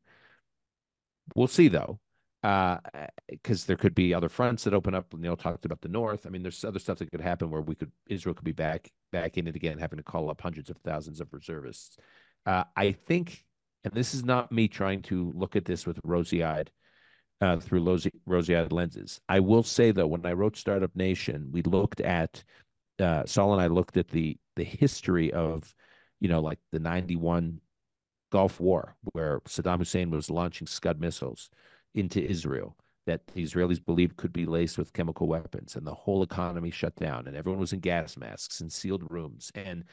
[1.34, 1.98] We'll see though,
[2.42, 5.12] because uh, there could be other fronts that open up.
[5.14, 6.26] Niall talked about the north.
[6.26, 8.90] I mean, there's other stuff that could happen where we could Israel could be back
[9.12, 11.96] back in it again, having to call up hundreds of thousands of reservists.
[12.46, 13.44] Uh, I think,
[13.84, 16.70] and this is not me trying to look at this with rosy eyed.
[17.42, 19.18] Uh, through rosy, rosy-eyed lenses.
[19.26, 22.44] I will say though, when I wrote Startup Nation, we looked at
[22.98, 25.74] uh, Saul and I looked at the the history of,
[26.20, 27.58] you know, like the '91
[28.30, 31.48] Gulf War, where Saddam Hussein was launching Scud missiles
[31.94, 32.76] into Israel
[33.06, 36.94] that the Israelis believed could be laced with chemical weapons, and the whole economy shut
[36.96, 39.84] down, and everyone was in gas masks and sealed rooms, and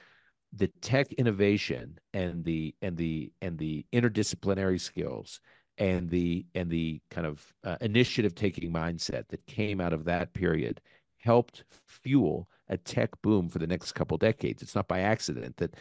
[0.54, 5.40] the tech innovation and the and the and the interdisciplinary skills
[5.78, 10.34] and the and the kind of uh, initiative taking mindset that came out of that
[10.34, 10.82] period
[11.18, 14.62] helped fuel a tech boom for the next couple decades.
[14.62, 15.76] It's not by accident that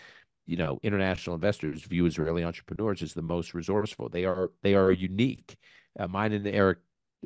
[0.47, 4.09] you know international investors view Israeli entrepreneurs as the most resourceful.
[4.09, 5.57] They are they are unique.
[5.99, 6.79] Uh, mine and Eric,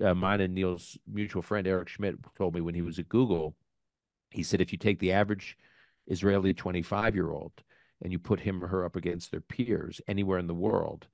[0.02, 3.56] uh, mine and Niall's mutual friend Eric Schmidt told me when he was at Google,
[4.30, 5.56] he said if you take the average
[6.10, 7.52] Israeli 25 year old
[8.02, 11.06] and you put him or her up against their peers anywhere in the world,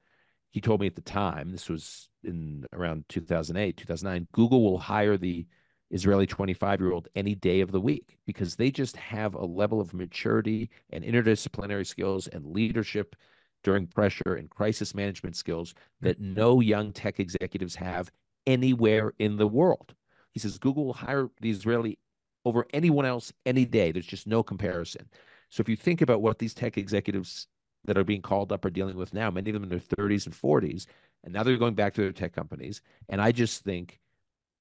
[0.51, 5.17] he told me at the time, this was in around 2008, 2009, Google will hire
[5.17, 5.47] the
[5.91, 9.81] Israeli 25 year old any day of the week because they just have a level
[9.81, 13.15] of maturity and interdisciplinary skills and leadership
[13.63, 18.11] during pressure and crisis management skills that no young tech executives have
[18.47, 19.95] anywhere in the world.
[20.31, 21.99] He says Google will hire the Israeli
[22.47, 23.91] over anyone else any day.
[23.91, 25.09] There's just no comparison.
[25.51, 27.49] So if you think about what these tech executives
[27.85, 30.27] that are being called up are dealing with now, many of them in their 30s
[30.27, 30.87] and 40s,
[31.25, 32.83] and now they're going back to their tech companies.
[33.09, 33.99] And I just think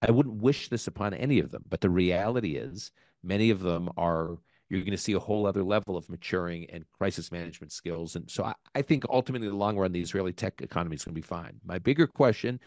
[0.02, 2.92] I wouldn't wish this upon any of them, but the reality is
[3.24, 6.86] many of them are you're going to see a whole other level of maturing and
[6.98, 8.16] crisis management skills.
[8.16, 11.06] And so I, I think ultimately in the long run, the Israeli tech economy is
[11.06, 11.60] going to be fine.
[11.64, 12.60] My bigger question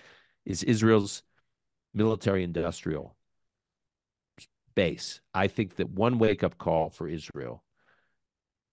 [0.46, 1.24] is Israel's
[1.92, 3.16] military industrial
[4.78, 5.20] base.
[5.34, 7.64] I think that one wake up call for Israel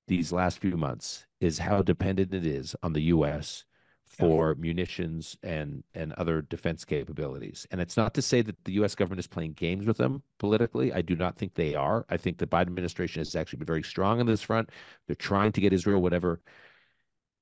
[0.08, 3.66] these last few months is how dependent it is on the US
[4.06, 4.62] for yeah.
[4.62, 7.66] munitions and and other defense capabilities.
[7.72, 8.94] And it's not to say that the U.S.
[8.94, 10.94] government is playing games with them politically.
[10.94, 12.06] I do not think they are.
[12.08, 14.70] I think the Biden administration has actually been very strong on this front.
[15.08, 16.40] They're trying to get Israel whatever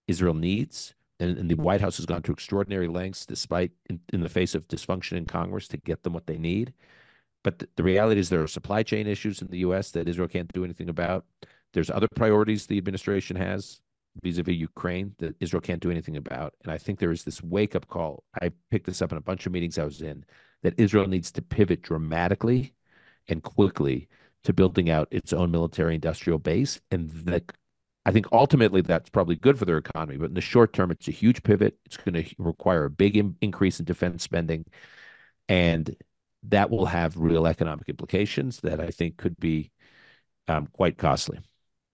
[0.08, 0.95] Israel needs.
[1.19, 4.56] And, and the White House has gone to extraordinary lengths, despite in, in, the face
[4.56, 6.73] of dysfunction in Congress, to get them what they need.
[7.43, 9.91] But the, the reality is there are supply chain issues in the U.S.
[9.91, 11.25] that Israel can't do anything about.
[11.73, 13.82] There's other priorities the administration has
[14.21, 16.53] vis-a-vis Ukraine that Israel can't do anything about.
[16.63, 18.23] And I think there is this wake-up call.
[18.41, 20.23] I picked this up in a bunch of meetings I was in
[20.62, 22.73] that Israel needs to pivot dramatically
[23.27, 24.08] and quickly
[24.43, 26.79] to building out its own military industrial base.
[26.91, 27.51] And that
[28.06, 30.17] I think ultimately that's probably good for their economy.
[30.17, 31.77] But in the short term, it's a huge pivot.
[31.86, 34.65] It's going to require a big in- increase in defense spending.
[35.47, 35.95] And
[36.49, 39.71] that will have real economic implications that I think could be
[40.47, 41.39] um, quite costly.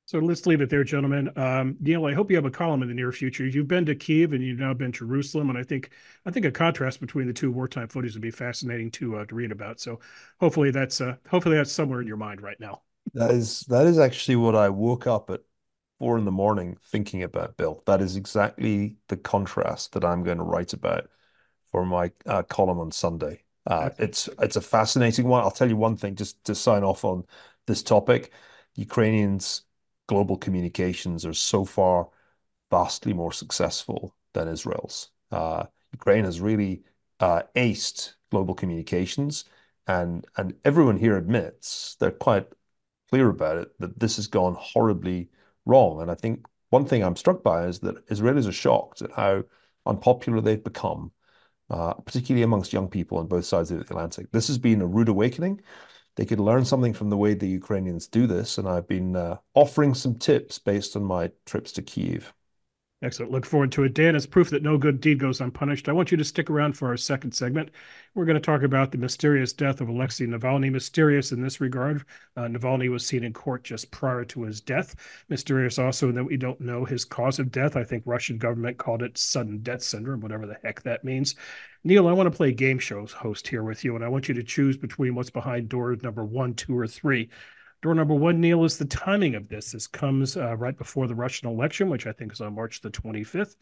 [0.06, 1.30] So let's leave it there, gentlemen.
[1.36, 3.46] Um, Niall, I hope you have a column in the near future.
[3.46, 5.92] You've been to Kiev and you've now been to Jerusalem, and I think
[6.26, 9.36] I think a contrast between the two wartime footage would be fascinating to uh, to
[9.36, 9.80] read about.
[9.80, 10.00] So
[10.40, 12.82] hopefully that's uh, hopefully that's somewhere in your mind right now.
[13.14, 15.42] That is that is actually what I woke up at
[16.00, 17.84] four in the morning thinking about, Bill.
[17.86, 21.08] That is exactly the contrast that I'm going to write about
[21.72, 23.44] for my uh, column on Sunday.
[23.70, 25.44] Uh, it's it's a fascinating one.
[25.44, 27.26] I'll tell you one thing just to sign off on
[27.68, 28.34] this topic.
[28.76, 29.64] Ukrainians
[30.08, 32.10] global communications are so far
[32.72, 35.12] vastly more successful than Israel's.
[35.32, 36.84] Uh, Ukraine has really
[37.20, 39.46] uh, aced global communications,
[39.88, 42.48] and and everyone here admits they're quite
[43.10, 45.30] clear about it that this has gone horribly
[45.66, 46.02] wrong.
[46.02, 49.44] And I think one thing I'm struck by is that Israelis are shocked at how
[49.86, 51.12] unpopular they've become,
[51.70, 54.32] uh, particularly amongst young people on both sides of the Atlantic.
[54.32, 55.62] This has been a rude awakening
[56.20, 58.58] they could learn something from the way the Ukrainians do this.
[58.58, 62.34] And I've been uh, offering some tips based on my trips to Kiev.
[63.02, 63.32] Excellent.
[63.32, 63.94] Look forward to it.
[63.94, 66.74] Dan, as proof that no good deed goes unpunished, I want you to stick around
[66.74, 67.72] for our second segment.
[68.14, 70.70] We're going to talk about the mysterious death of Alexei Navalny.
[70.70, 72.04] Mysterious in this regard.
[72.36, 74.98] Uh, Navalny was seen in court just prior to his death.
[75.30, 77.78] Mysterious also in that we don't know his cause of death.
[77.78, 81.36] I think Russian government called it sudden death syndrome, whatever the heck that means.
[81.86, 84.34] Niall, I want to play game shows host here with you, and I want you
[84.34, 87.30] to choose between what's behind door number one, two, or three.
[87.82, 89.72] Door number one, Niall, is the timing of this.
[89.72, 92.90] This comes uh, right before the Russian election, which I think is on March the
[92.92, 93.56] 25th.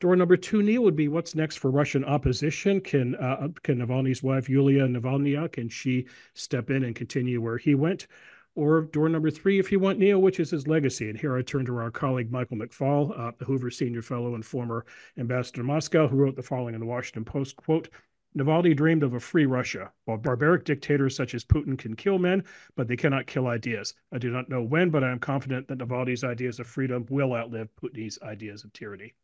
[0.00, 2.80] Door number two, Niall, would be what's next for Russian opposition?
[2.80, 7.74] Can uh, can Navalny's wife Yulia Navalnaya can she step in and continue where he
[7.74, 8.06] went?
[8.54, 11.08] or door number three if you want Niall, which is his legacy.
[11.08, 14.44] And here I turn to our colleague Michael McFaul, uh, the Hoover Senior Fellow and
[14.44, 14.84] former
[15.18, 17.88] ambassador to Moscow, who wrote the following in the Washington Post, quote,
[18.36, 22.44] Navalny dreamed of a free Russia, while barbaric dictators such as Putin can kill men,
[22.76, 23.94] but they cannot kill ideas.
[24.10, 27.34] I do not know when, but I am confident that Navalny's ideas of freedom will
[27.34, 29.14] outlive Putin's ideas of tyranny.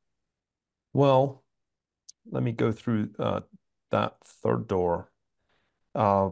[0.93, 1.43] Well,
[2.31, 3.41] let me go through uh,
[3.91, 5.11] that third door.
[5.95, 6.31] Uh,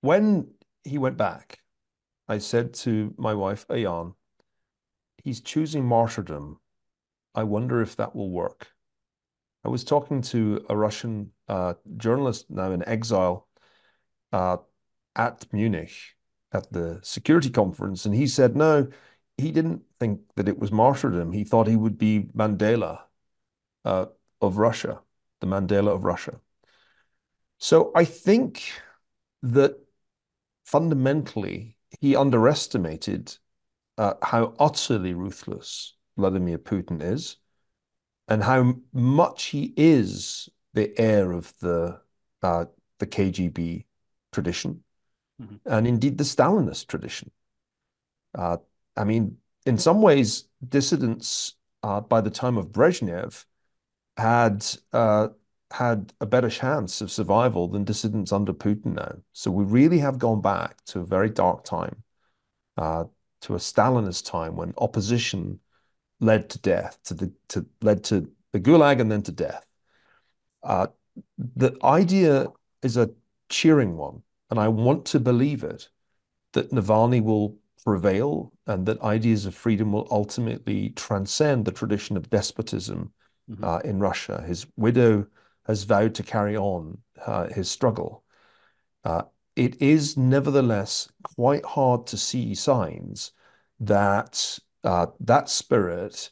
[0.00, 0.48] when
[0.84, 1.58] he went back,
[2.26, 4.14] I said to my wife, Ayaan,
[5.22, 6.58] he's choosing martyrdom.
[7.34, 8.68] I wonder if that will work.
[9.64, 13.48] I was talking to a Russian uh, journalist now in exile
[14.32, 14.58] uh,
[15.16, 15.92] at Munich
[16.52, 18.86] at the security conference, and he said no,
[19.36, 21.32] he didn't think that it was martyrdom.
[21.32, 23.00] He thought he would be Mandela
[23.84, 24.06] uh,
[24.40, 25.00] of Russia,
[25.40, 26.40] the Mandela of Russia.
[27.58, 28.62] So I think
[29.42, 29.76] that
[30.64, 33.36] fundamentally he underestimated
[33.98, 37.36] uh, how utterly ruthless Vladimir Putin is
[38.28, 42.00] and how much he is the heir of the
[42.42, 42.66] uh,
[42.98, 43.84] the KGB
[44.32, 44.82] tradition,
[45.40, 45.56] mm-hmm.
[45.66, 47.30] and indeed the Stalinist tradition.
[48.34, 48.58] Uh,
[48.96, 53.44] I mean, in some ways, dissidents uh, by the time of Brezhnev
[54.16, 55.28] had uh,
[55.70, 59.16] had a better chance of survival than dissidents under Putin now.
[59.32, 62.02] So we really have gone back to a very dark time,
[62.76, 63.04] uh,
[63.42, 65.60] to a Stalinist time when opposition
[66.20, 69.66] led to death, to the to led to the gulag and then to death.
[70.62, 70.88] Uh,
[71.38, 72.48] the idea
[72.82, 73.10] is a
[73.48, 75.88] cheering one, and I want to believe it
[76.52, 82.30] that Navalny will prevail and that ideas of freedom will ultimately transcend the tradition of
[82.30, 83.12] despotism
[83.50, 83.64] mm-hmm.
[83.64, 84.42] uh, in Russia.
[84.46, 85.26] His widow
[85.66, 88.24] has vowed to carry on uh, his struggle.
[89.04, 89.22] Uh,
[89.56, 93.32] it is nevertheless quite hard to see signs
[93.78, 96.30] that uh, that spirit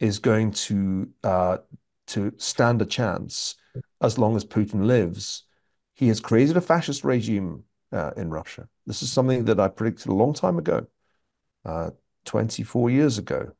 [0.00, 1.58] is going to uh,
[2.06, 3.54] to stand a chance
[4.00, 5.44] as long as Putin lives.
[5.94, 8.68] He has created a fascist regime uh, in Russia.
[8.86, 10.86] This is something that I predicted a long time ago,
[11.64, 11.90] uh,
[12.24, 13.52] 24 years ago,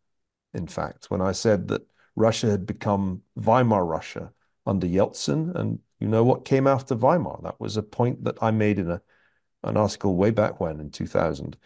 [0.53, 1.83] in fact, when I said that
[2.17, 4.33] Russia had become Weimar Russia
[4.67, 5.55] under Yeltsin.
[5.55, 7.41] And you know what came after Weimar?
[7.43, 9.01] That was a point that I made in a,
[9.63, 11.57] an article way back when in 2000.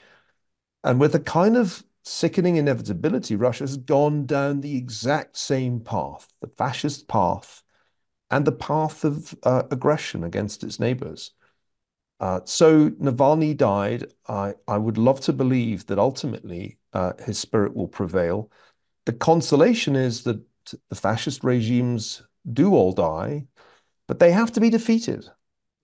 [0.84, 6.28] And with a kind of sickening inevitability, Russia has gone down the exact same path,
[6.40, 7.62] the fascist path,
[8.30, 11.32] and the path of uh, aggression against its neighbors.
[12.20, 14.12] Uh, so Navalny died.
[14.26, 18.50] I, I would love to believe that ultimately uh, his spirit will prevail.
[19.06, 20.40] The consolation is that
[20.88, 22.22] the fascist regimes
[22.52, 23.46] do all die,
[24.06, 25.28] but they have to be defeated.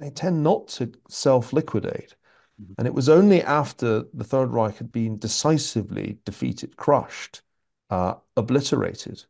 [0.00, 2.16] They tend not to self liquidate.
[2.60, 2.74] Mm-hmm.
[2.78, 7.42] And it was only after the Third Reich had been decisively defeated, crushed,
[7.90, 9.24] uh, obliterated,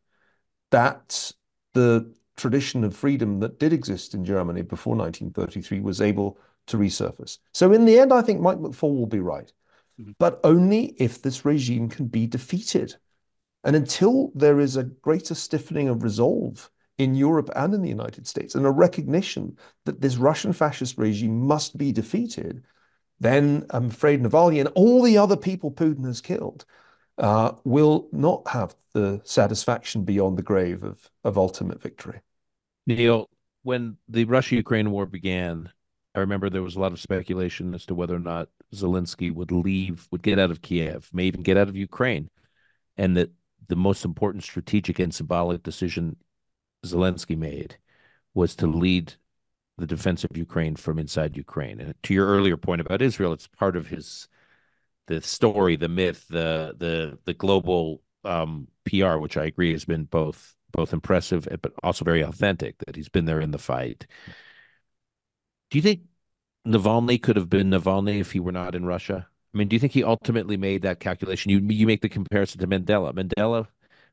[0.71, 1.33] that
[1.75, 7.39] the tradition of freedom that did exist in Germany before 1933 was able to resurface.
[7.53, 9.53] So, in the end, I think Mike McFaul will be right,
[10.01, 10.13] mm-hmm.
[10.19, 12.97] but only if this regime can be defeated.
[13.65, 18.27] And until there is a greater stiffening of resolve in Europe and in the United
[18.27, 22.63] States and a recognition that this Russian fascist regime must be defeated,
[23.21, 26.65] then I'm afraid Navalny and all the other people Putin has killed
[27.19, 32.21] uh, will not have the satisfaction beyond the grave of, of ultimate victory.
[32.87, 33.29] Niall,
[33.63, 35.71] when the Russia Ukraine war began,
[36.15, 39.51] I remember there was a lot of speculation as to whether or not Zelensky would
[39.51, 42.29] leave, would get out of Kiev, may even get out of Ukraine,
[42.97, 43.31] and that
[43.69, 46.17] the most important strategic and symbolic decision
[46.85, 47.79] Zelensky made
[48.35, 49.15] was to lead
[49.79, 51.81] the defense of Ukraine from inside Ukraine.
[51.81, 54.29] And to your earlier point about Israel, it's part of his
[55.07, 60.05] the story, the myth, the the the global um, PR, which I agree has been
[60.05, 62.79] both both impressive but also very authentic.
[62.79, 64.07] That he's been there in the fight.
[65.71, 66.03] Do you think
[66.67, 69.27] Navalny could have been Navalny if he were not in Russia?
[69.55, 71.51] I mean, do you think he ultimately made that calculation?
[71.51, 73.13] You you make the comparison to Mandela.
[73.13, 73.69] Mandela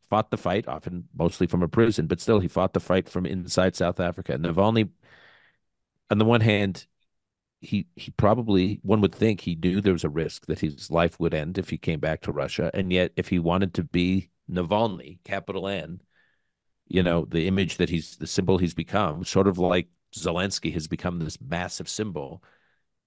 [0.10, 3.26] fought the fight, often mostly from a prison, but still he fought the fight from
[3.26, 4.34] inside South Africa.
[4.34, 4.90] And Navalny
[6.12, 6.86] on the one hand,
[7.62, 11.20] he he probably one would think he knew there was a risk that his life
[11.20, 14.30] would end if he came back to Russia, and yet if he wanted to be
[14.50, 16.02] Navalny, capital N,
[16.88, 20.88] you know, the image that he's the symbol he's become, sort of like Zelensky has
[20.88, 22.44] become this massive symbol.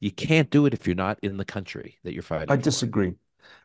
[0.01, 2.51] You can't do it if you're not in the country that you're fighting.
[2.51, 3.15] I disagree.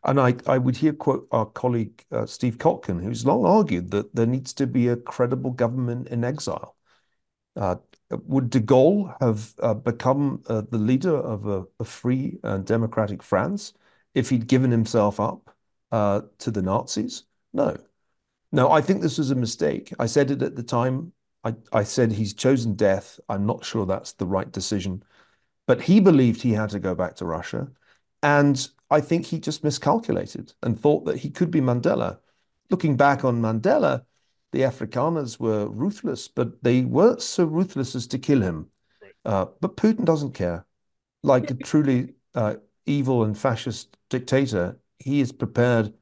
[0.03, 4.15] And I, I would here quote our colleague uh, Steve Kotkin, who's long argued that
[4.15, 6.75] there needs to be a credible government in exile.
[7.55, 7.75] Uh,
[8.12, 13.22] would de Gaulle have uh, become uh, the leader of a, a, free and democratic
[13.22, 13.74] France
[14.16, 15.55] if he'd given himself up
[15.91, 17.24] uh, to the Nazis?
[17.53, 17.78] No.
[18.51, 19.93] No, I think this was a mistake.
[19.99, 21.14] I said it at the time.
[21.43, 23.20] I, I said he's chosen death.
[23.30, 25.03] I'm not sure that's the right decision.
[25.68, 27.70] But he believed he had to go back to Russia.
[28.24, 32.20] And I think he just miscalculated and thought that he could be Mandela.
[32.72, 34.03] Looking back on Mandela,
[34.52, 38.68] the Afrikaners were ruthless, but they weren't so ruthless as to kill him.
[39.26, 40.66] Uh, but Putin doesn't care.
[41.24, 45.93] Like a truly uh, evil and fascist dictator, he is prepared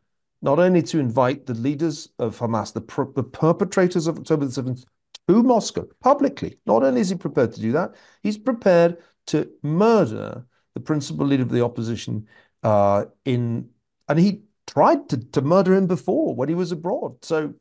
[0.42, 4.62] not only to invite the leaders of Hamas, the, per the perpetrators of October the
[4.62, 4.86] 7th,
[5.28, 6.58] to Moscow publicly.
[6.66, 11.44] Not only is he prepared to do that, he's prepared to murder the principal leader
[11.44, 12.28] of the opposition
[12.64, 13.70] uh, in,
[14.08, 17.18] and he tried to, to murder him before when he was abroad.
[17.26, 17.56] So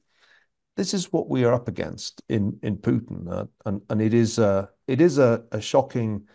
[0.77, 4.39] this is what we are up against in in Putin, uh, and and it is
[4.39, 6.27] a it is a, a shocking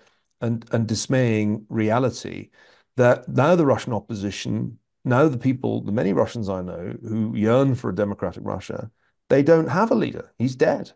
[0.41, 2.49] and and dismaying reality
[2.97, 7.75] that now the Russian opposition, now the people, the many Russians I know who yearn
[7.75, 8.91] for a democratic Russia,
[9.29, 10.33] they don't have a leader.
[10.37, 10.91] He's dead.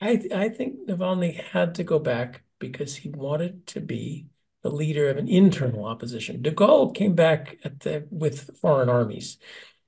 [0.00, 4.26] I I think Navalny had to go back because he wanted to be
[4.62, 6.42] the leader of an internal opposition.
[6.42, 9.38] De Gaulle came back the, with foreign armies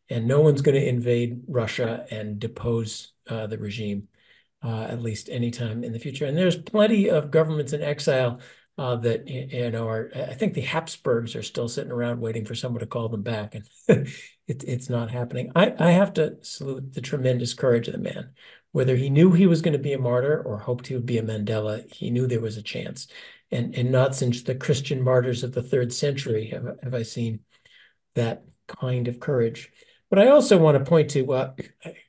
[0.08, 4.08] and no one's going to invade Russia and depose uh, the regime,
[4.62, 6.26] uh, at least anytime in the future.
[6.26, 8.40] And there's plenty of governments in exile
[8.78, 10.10] uh, that you know are.
[10.14, 13.54] I think the Habsburgs are still sitting around waiting for someone to call them back,
[13.54, 13.64] and
[14.48, 15.52] it, it's not happening.
[15.54, 18.30] I, I have to salute the tremendous courage of the man.
[18.72, 21.18] Whether he knew he was going to be a martyr or hoped he would be
[21.18, 23.06] a Mandela, he knew there was a chance.
[23.50, 27.40] And, and not since the Christian martyrs of the third century have, have I seen
[28.14, 29.70] that kind of courage.
[30.12, 31.52] But I also want to point to, uh,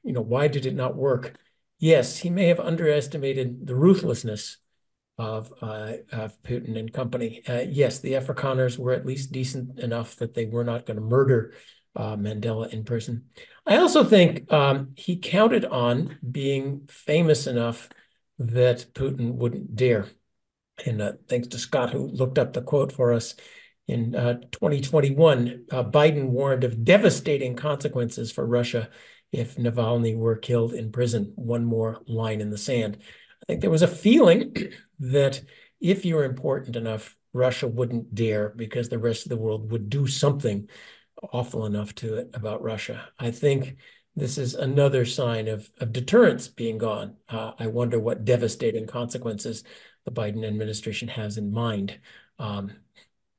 [0.04, 1.40] you know, why did it not work?
[1.80, 4.58] Yes, he may have underestimated the ruthlessness
[5.18, 7.44] of uh, of Putin and company.
[7.48, 11.02] Uh, yes, the Afrikaners were at least decent enough that they were not going to
[11.02, 11.54] murder
[11.96, 13.30] uh, Mandela in prison.
[13.66, 17.88] I also think um, he counted on being famous enough
[18.38, 20.08] that Putin wouldn't dare.
[20.86, 23.36] And uh, thanks to Scott, who looked up the quote for us,
[23.88, 28.90] in uh, 2021, uh, Biden warned of devastating consequences for Russia
[29.32, 31.34] if Navalny were killed in prison.
[31.36, 32.98] One more line in the sand.
[33.02, 34.56] I think there was a feeling
[35.00, 35.42] that
[35.82, 40.08] if you're important enough, Russia wouldn't dare because the rest of the world would do
[40.08, 40.70] something
[41.32, 43.10] awful enough to it about Russia.
[43.20, 43.78] I think
[44.16, 47.16] this is another sign of, of deterrence being gone.
[47.28, 49.64] Uh, I wonder what devastating consequences
[50.06, 52.00] the Biden administration has in mind.
[52.38, 52.74] Um,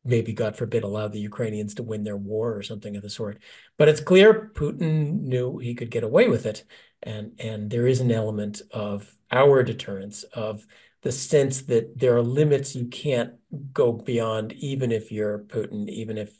[0.05, 3.41] maybe, God forbid, allow the Ukrainians to win their war or something of the sort.
[3.79, 6.65] But it's clear Putin knew he could get away with it.
[7.03, 10.67] And, and there is an element of our deterrence, of
[11.03, 13.35] the sense that there are limits you can't
[13.73, 16.33] go beyond, even if you're Putin, even if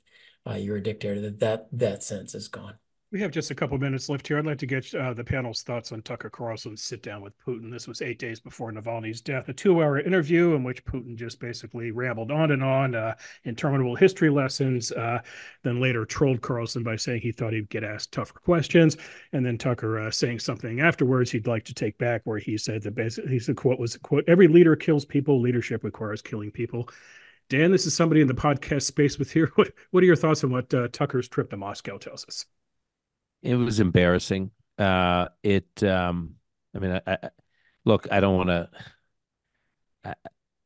[0.47, 2.75] uh, you're a dictator, that, that that sense is gone.
[3.15, 4.39] We have just a couple of minutes left here.
[4.39, 7.71] I'd like to get uh, the panel's thoughts on Tucker Carlson's sit down with Putin.
[7.71, 11.39] This was eight days before Navalny's death, a two hour interview in which Putin just
[11.39, 15.21] basically rambled on and on, uh, interminable history lessons, uh,
[15.63, 18.97] then later trolled Carlson by saying he thought he'd get asked tougher questions.
[19.33, 22.83] And then Tucker uh, saying something afterwards he'd like to take back, where he said
[22.83, 26.89] that basically the quote was, quote, every leader kills people, leadership requires killing people.
[27.49, 29.53] Dan, this is somebody in the podcast space with here.
[29.55, 32.47] What, what are your thoughts on what uh, Tucker's trip to Moscow tells us?
[33.45, 34.51] It was embarrassing.
[34.79, 36.35] Uh, it, um,
[36.75, 37.31] I mean, I, I,
[37.85, 38.69] look, I don't want to.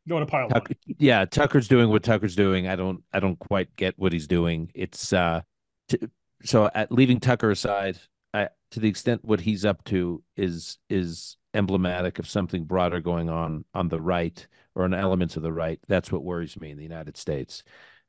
[0.06, 0.94] Don't want to pile Tucker, on.
[0.98, 2.66] Yeah, Tucker's doing what Tucker's doing.
[2.66, 4.70] I don't, I don't quite get what he's doing.
[4.74, 5.42] It's uh,
[5.88, 6.08] t-
[6.42, 7.98] so at leaving Tucker aside,
[8.32, 13.28] I, to the extent what he's up to is is emblematic of something broader going
[13.28, 15.78] on on the right or on elements of the right.
[15.88, 17.62] That's what worries me in the United States.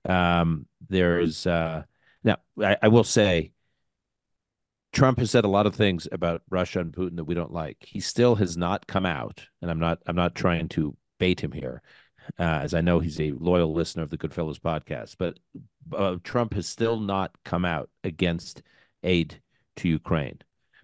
[0.07, 1.83] Um, there's uh,
[2.23, 3.51] now I, I will say
[4.91, 7.77] Trump has said a lot of things about Russia and Putin that we don't like.
[7.81, 11.51] He still has not come out, and I'm not I'm not trying to bait him
[11.51, 11.81] here,
[12.39, 15.15] uh, as I know he's a loyal listener of the Goodfellows podcast.
[15.19, 15.39] But
[15.95, 18.63] uh, Trump has still not come out against
[19.03, 19.41] aid
[19.77, 20.39] to Ukraine.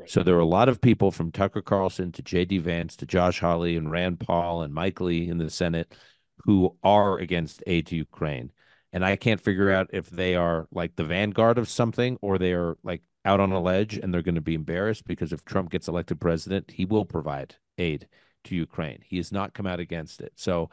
[0.07, 2.57] So there are a lot of people from Tucker Carlson to J.D.
[2.59, 5.95] Vance to Josh Hawley and Rand Paul and Mike Lee in the Senate
[6.43, 8.51] who are against aid to Ukraine.
[8.91, 12.53] And I can't figure out if they are like the vanguard of something or they
[12.53, 15.69] are like out on a ledge and they're going to be embarrassed because if Trump
[15.71, 18.07] gets elected president, he will provide aid
[18.45, 18.99] to Ukraine.
[19.03, 20.33] He has not come out against it.
[20.35, 20.69] So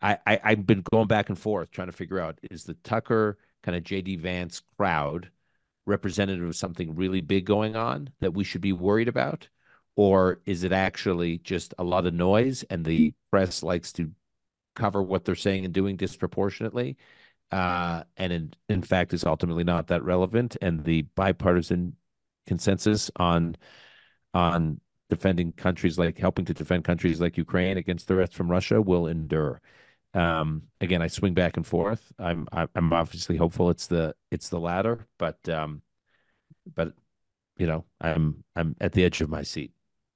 [0.00, 3.38] I, I I've been going back and forth trying to figure out is the Tucker
[3.62, 5.30] kind of JD Vance crowd
[5.86, 9.48] representative of something really big going on that we should be worried about?
[9.96, 14.10] or is it actually just a lot of noise and the press likes to
[14.74, 16.96] cover what they're saying and doing disproportionately?
[17.52, 20.56] Uh, and in, in fact, is ultimately not that relevant.
[20.62, 21.94] And the bipartisan
[22.46, 23.56] consensus on
[24.34, 24.80] on
[25.10, 29.60] defending countries like helping to defend countries like Ukraine against threats from Russia will endure.
[30.14, 32.12] Um, again, I swing back and forth.
[32.18, 35.82] I'm I'm obviously hopeful it's the it's the latter, but um,
[36.74, 36.94] but
[37.58, 39.72] you know, I'm I'm at the edge of my seat.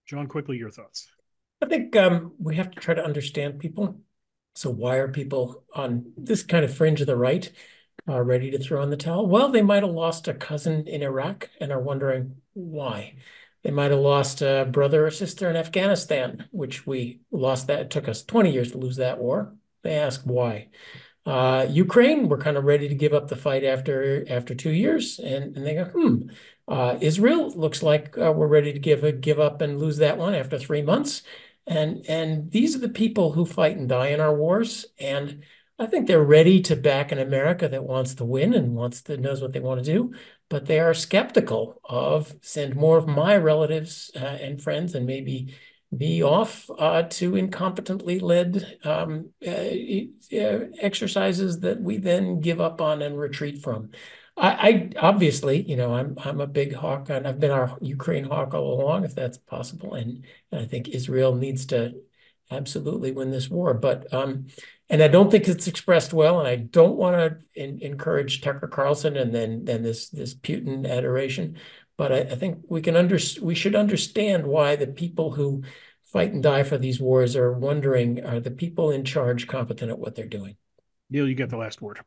[0.06, 1.08] John, quickly your thoughts.
[1.62, 4.00] I think um, we have to try to understand people.
[4.56, 7.50] So why are people on this kind of fringe of the right
[8.08, 9.26] uh, ready to throw in the towel?
[9.26, 13.16] Well, they might have lost a cousin in Iraq and are wondering why.
[13.62, 17.80] They might have lost a brother or sister in Afghanistan, which we lost that.
[17.80, 19.54] It took us 20 years to lose that war.
[19.82, 20.68] They ask why.
[21.26, 25.18] Uh, Ukraine, we're kind of ready to give up the fight after after two years,
[25.18, 26.28] and, and they go, hmm.
[26.68, 30.34] Uh, Israel looks like uh, we're ready to give give up and lose that one
[30.34, 31.22] after three months,
[31.66, 35.42] and and these are the people who fight and die in our wars, and
[35.78, 39.16] I think they're ready to back an America that wants to win and wants to
[39.16, 40.14] knows what they want to do,
[40.48, 45.54] but they are skeptical of send more of my relatives uh, and friends and maybe
[45.96, 52.80] be off uh, to incompetently led um, uh, uh, exercises that we then give up
[52.80, 53.90] on and retreat from.
[54.36, 58.24] I, I, obviously, you know, I'm I'm a big hawk, and I've been our Ukraine
[58.24, 61.94] hawk all along, if that's possible, and, and I think Israel needs to
[62.50, 63.72] absolutely win this war.
[63.72, 64.46] But um,
[64.90, 69.16] and I don't think it's expressed well, and I don't want to encourage Tucker Carlson
[69.16, 71.56] and then then this this Putin adoration.
[71.96, 75.62] But I, I think we can under we should understand why the people who
[76.04, 79.98] fight and die for these wars are wondering: Are the people in charge competent at
[79.98, 80.56] what they're doing?
[81.08, 82.00] Niall, you get the last word.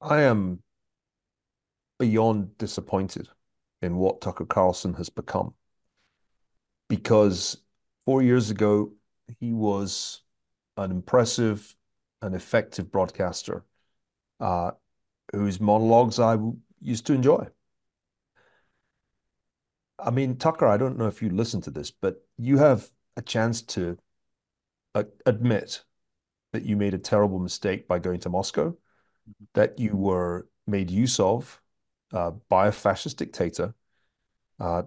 [0.00, 0.62] I am
[1.98, 3.28] beyond disappointed
[3.82, 5.54] in what Tucker Carlson has become
[6.88, 7.58] because
[8.06, 8.92] four years ago
[9.38, 10.22] he was
[10.76, 11.76] an impressive
[12.22, 13.64] and effective broadcaster
[14.40, 14.72] uh,
[15.32, 16.38] whose monologues I
[16.80, 17.46] used to enjoy.
[19.98, 23.22] I mean, Tucker, I don't know if you listen to this, but you have a
[23.22, 23.98] chance to
[24.94, 25.84] uh, admit
[26.52, 28.76] that you made a terrible mistake by going to Moscow.
[29.54, 31.60] That you were made use of
[32.12, 33.74] uh, by a fascist dictator.
[34.58, 34.82] Uh,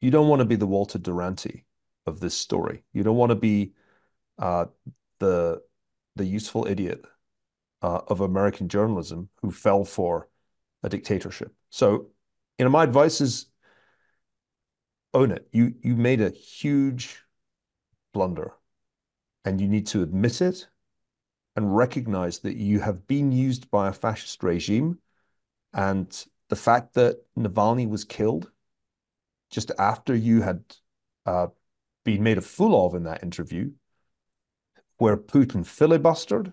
[0.00, 1.64] you don't want to be the Walter Duranty
[2.06, 2.84] of this story.
[2.92, 3.72] You don't want to be
[4.38, 4.66] uh,
[5.18, 5.62] the
[6.16, 7.04] the useful idiot
[7.82, 10.28] uh, of American journalism who fell for
[10.82, 11.54] a dictatorship.
[11.70, 12.08] So,
[12.58, 13.46] you know, my advice is
[15.14, 15.48] own it.
[15.52, 17.22] You you made a huge
[18.12, 18.52] blunder,
[19.44, 20.68] and you need to admit it
[21.56, 24.98] and recognize that you have been used by a fascist regime,
[25.72, 28.50] and the fact that Navalny was killed
[29.50, 30.64] just after you had
[31.26, 31.48] uh,
[32.04, 33.70] been made a fool of in that interview,
[34.96, 36.52] where Putin filibustered,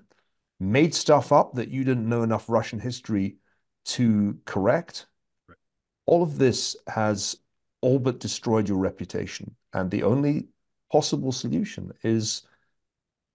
[0.59, 3.37] made stuff up that you didn't know enough Russian history
[3.85, 5.07] to correct.
[5.47, 5.57] Right.
[6.05, 7.37] All of this has
[7.81, 9.55] all but destroyed your reputation.
[9.73, 10.47] And the only
[10.91, 12.43] possible solution is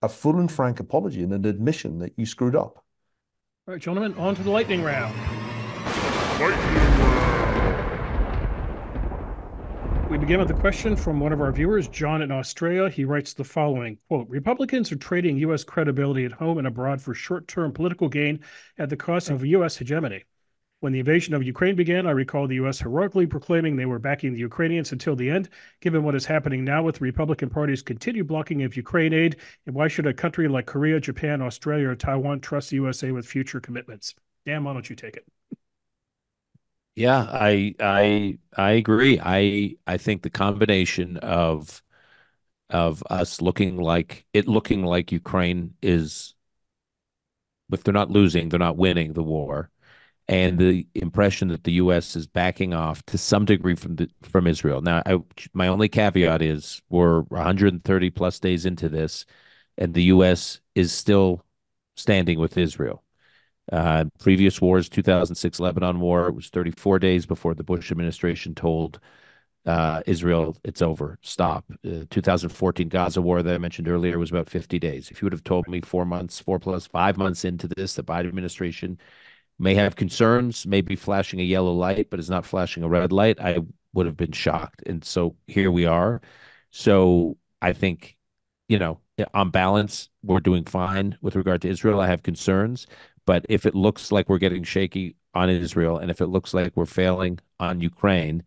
[0.04, 2.84] a full and frank apology and an admission that you screwed up.
[3.66, 5.14] All right, gentlemen, on to the lightning round.
[6.38, 6.94] Lightning
[10.10, 12.90] We begin with a question from one of our viewers, John in Australia.
[12.90, 15.64] He writes the following quote, Republicans are trading U.S.
[15.64, 18.40] credibility at home and abroad for short term political gain
[18.78, 19.78] at the cost of U.S.
[19.78, 20.24] hegemony.
[20.84, 22.78] When the invasion of Ukraine began, I recall the U.S.
[22.80, 25.48] heroically proclaiming they were backing the Ukrainians until the end.
[25.80, 29.74] Given what is happening now with the Republican Party's continued blocking of Ukraine aid, and
[29.74, 33.60] why should a country like Korea, Japan, Australia, or Taiwan trust the USA with future
[33.60, 34.14] commitments?
[34.44, 35.26] Dan, why don't you take it?
[36.94, 39.18] Yeah, I I I agree.
[39.24, 41.82] I I think the combination of
[42.68, 46.34] of us looking like it looking like Ukraine is
[47.72, 49.70] if they're not losing, they're not winning the war,
[50.28, 52.16] and the impression that the U.S.
[52.16, 54.80] is backing off to some degree from the, from Israel.
[54.80, 55.18] Now, I,
[55.52, 59.26] my only caveat is we're 130 plus days into this,
[59.76, 60.60] and the U.S.
[60.74, 61.44] is still
[61.96, 63.04] standing with Israel.
[63.72, 69.00] Uh, previous wars, 2006 Lebanon war, it was 34 days before the Bush administration told
[69.66, 71.64] uh, Israel it's over, stop.
[71.84, 75.10] Uh, 2014 Gaza war that I mentioned earlier was about 50 days.
[75.10, 78.04] If you would have told me four months, four plus five months into this, the
[78.04, 78.98] Biden administration
[79.58, 83.12] may have concerns, may be flashing a yellow light, but is not flashing a red
[83.12, 83.58] light, I
[83.92, 84.82] would have been shocked.
[84.86, 86.20] And so here we are.
[86.70, 88.16] So I think,
[88.68, 89.00] you know,
[89.32, 92.00] on balance, we're doing fine with regard to Israel.
[92.00, 92.86] I have concerns,
[93.26, 96.76] but if it looks like we're getting shaky on Israel and if it looks like
[96.76, 98.42] we're failing on Ukraine,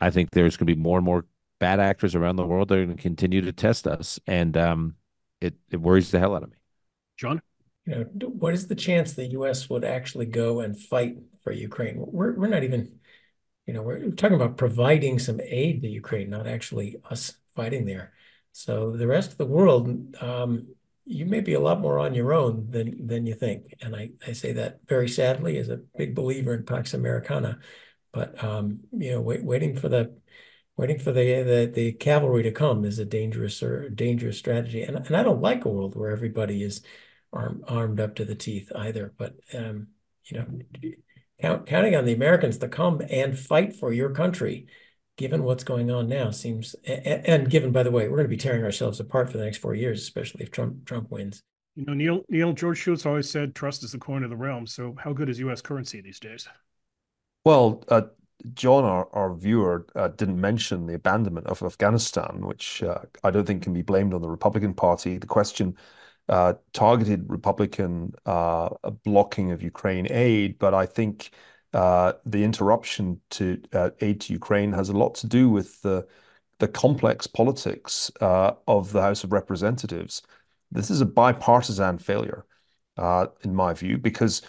[0.00, 1.26] I think there's going to be more and more
[1.58, 4.96] bad actors around the world that are going to continue to test us, and um,
[5.40, 6.56] it it worries the hell out of me.
[7.16, 7.42] John,
[7.90, 9.68] you know, what is the chance the U.S.
[9.68, 11.96] would actually go and fight for Ukraine?
[11.98, 13.00] We're we're not even,
[13.66, 18.12] you know, we're talking about providing some aid to Ukraine, not actually us fighting there.
[18.52, 20.68] So the rest of the world, um,
[21.04, 23.74] you may be a lot more on your own than than you think.
[23.80, 27.58] And I, I say that very sadly as a big believer in Pax Americana.
[28.12, 30.16] But um, you know, wait, waiting for the
[30.76, 34.82] waiting for the, the the cavalry to come is a dangerous or dangerous strategy.
[34.82, 36.82] And and I don't like a world where everybody is
[37.32, 39.12] arm, armed up to the teeth either.
[39.16, 39.88] But um,
[40.24, 40.46] you know,
[41.40, 44.66] count, counting on the Americans to come and fight for your country
[45.20, 48.38] given what's going on now, seems and given, by the way, we're going to be
[48.38, 51.42] tearing ourselves apart for the next four years, especially if Trump Trump wins.
[51.76, 54.66] You know, Niall Niall George Shultz always said trust is the coin of the realm.
[54.66, 55.60] So, how good is U.S.
[55.60, 56.48] currency these days?
[57.44, 58.02] Well, uh,
[58.54, 63.46] John, our, our viewer, uh, didn't mention the abandonment of Afghanistan, which uh, I don't
[63.46, 65.18] think can be blamed on the Republican Party.
[65.18, 65.76] The question
[66.72, 68.70] targeted Republican uh,
[69.04, 71.30] blocking of Ukraine aid, but I think
[71.72, 76.06] uh, the interruption to uh, aid to Ukraine has a lot to do with the
[76.58, 80.22] the complex politics uh, of the House of Representatives.
[80.70, 82.44] This is a bipartisan failure,
[82.98, 84.42] uh, in my view, because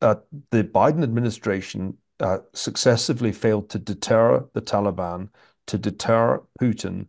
[0.00, 0.14] uh,
[0.50, 5.28] the Biden administration uh, successively failed to deter the Taliban,
[5.66, 7.06] to deter Putin,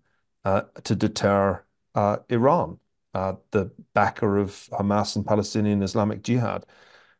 [0.83, 1.63] to deter
[1.95, 2.79] Iran,
[3.13, 6.65] the backer of Hamas and Palestinian Islamic Jihad.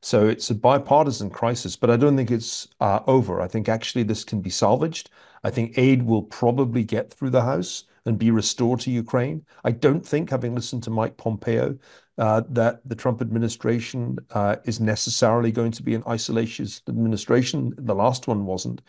[0.02, 3.42] So it's a bipartisan crisis, but I don't think it's uh, over.
[3.42, 5.10] I think actually this can be salvaged.
[5.44, 9.46] I think aid will probably get through the House and be restored to Ukraine.
[9.64, 11.78] I don't think, having listened to Mike Pompeo,
[12.18, 17.74] uh, that the Trump administration uh, is necessarily going to be an isolationist administration.
[17.78, 18.82] The last one wasn't.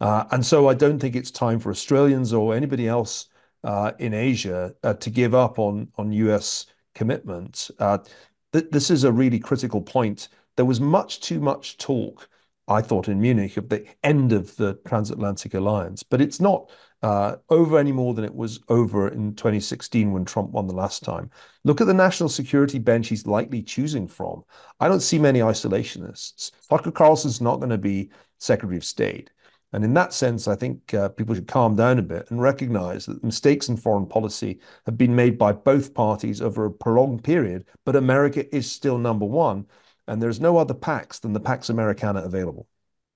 [0.00, 3.33] Uh, and so I don't think it's time for Australians or anybody else uh,
[3.98, 7.70] in Asia uh, to give up on, on US commitment.
[8.52, 12.28] Th this is a really critical point there was much too much talk,
[12.68, 16.70] I thought, in Munich of the end of the transatlantic alliance, but it's not
[17.02, 21.02] uh, over any more than it was over in 2016 when Trump won the last
[21.02, 21.30] time.
[21.64, 24.44] Look at the national security bench he's likely choosing from.
[24.80, 26.52] I don't see many isolationists.
[26.70, 29.30] Tucker Carlson's not going to be Secretary of State.
[29.74, 33.06] And in that sense, I think uh, people should calm down a bit and recognize
[33.06, 37.66] that mistakes in foreign policy have been made by both parties over a prolonged period,
[37.84, 39.66] but America is still number one
[40.06, 42.66] and there's no other Pax than the Pax Americana available.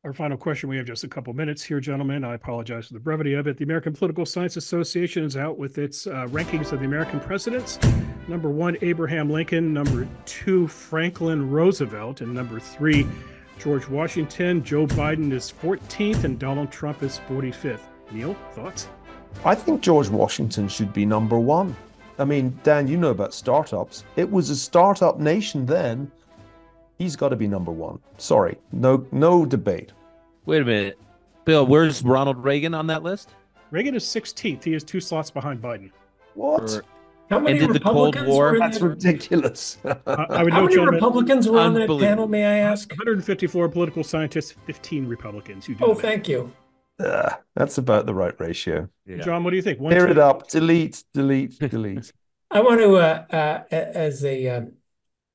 [0.04, 0.68] Our final question.
[0.68, 2.24] We have just a couple minutes here, gentlemen.
[2.24, 3.56] I apologize for the brevity of it.
[3.56, 7.78] The American Political Science Association is out with its uh, rankings of the American presidents.
[8.28, 9.72] Number one, Abraham Lincoln.
[9.72, 12.20] Number two, Franklin Roosevelt.
[12.20, 13.06] And number three,
[13.58, 14.62] George Washington.
[14.62, 17.80] Joe Biden is 14th, and Donald Trump is 45th.
[18.10, 18.88] Niall, thoughts?
[19.44, 21.76] I think George Washington should be number one.
[22.18, 24.04] I mean, Dan, you know about startups.
[24.16, 26.10] It was a startup nation then
[26.98, 28.00] he's got to be number one.
[28.18, 29.92] Sorry, no, no debate.
[30.44, 30.98] Wait a minute,
[31.44, 31.66] Bill.
[31.66, 33.30] Where's Ronald Reagan on that list?
[33.70, 34.64] Reagan is 16th.
[34.64, 35.90] He is two slots behind Biden.
[36.34, 36.82] What?
[37.30, 38.58] How many and did Republicans the Cold War?
[38.58, 39.78] That's ridiculous.
[39.84, 42.26] uh, I would How many Republicans were on that panel?
[42.26, 42.90] May I ask?
[42.90, 45.68] 154 political scientists, 15 Republicans.
[45.68, 46.52] You do oh, thank you.
[46.98, 48.88] Uh, that's about the right ratio.
[49.06, 49.18] Yeah.
[49.18, 49.78] John, what do you think?
[49.78, 50.12] One, Tear two?
[50.12, 50.48] it up.
[50.48, 51.04] Delete.
[51.12, 51.58] Delete.
[51.58, 52.12] delete.
[52.50, 54.72] I want to, uh, uh, as a um,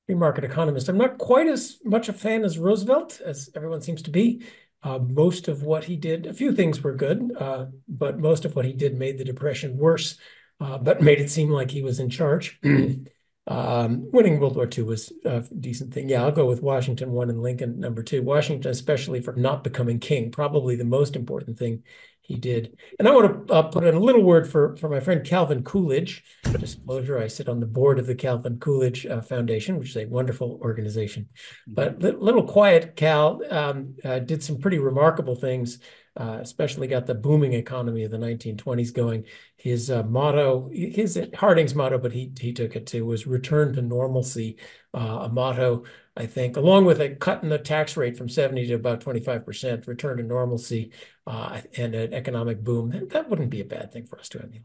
[0.06, 0.90] free market economist.
[0.90, 4.44] I'm not quite as much a fan as Roosevelt, as everyone seems to be.
[4.82, 8.56] Uh, most of what he did, a few things were good, uh, but most of
[8.56, 10.18] what he did made the Depression worse,
[10.64, 12.60] uh, but made it seem like he was in charge.
[13.48, 16.08] um, winning World War II was a decent thing.
[16.08, 18.24] Yeah, I'll go with Washington one and Lincoln number two.
[18.24, 21.84] Washington, especially for not becoming king, probably the most important thing
[22.22, 22.78] he did.
[22.98, 25.64] And I want to uh, put in a little word for, for my friend Calvin
[25.64, 26.24] Coolidge.
[26.58, 30.06] Disclosure, I sit on the board of the Calvin Coolidge uh, Foundation, which is a
[30.06, 31.28] wonderful organization.
[31.68, 35.80] But little quiet Cal um, uh, did some pretty remarkable things,
[36.16, 39.26] uh, especially got the booming economy of the 1920s going.
[39.58, 43.82] His uh, motto, his Harding's motto, but he, he took it to, was return to
[43.82, 44.58] normalcy,
[44.94, 45.84] uh, a motto
[46.16, 49.88] I think, along with a cut in the tax rate from 70 to about 25%,
[49.88, 50.92] return to normalcy,
[51.26, 54.40] uh, and an economic boom, That, that wouldn't be a bad thing for us to
[54.40, 54.64] emulate.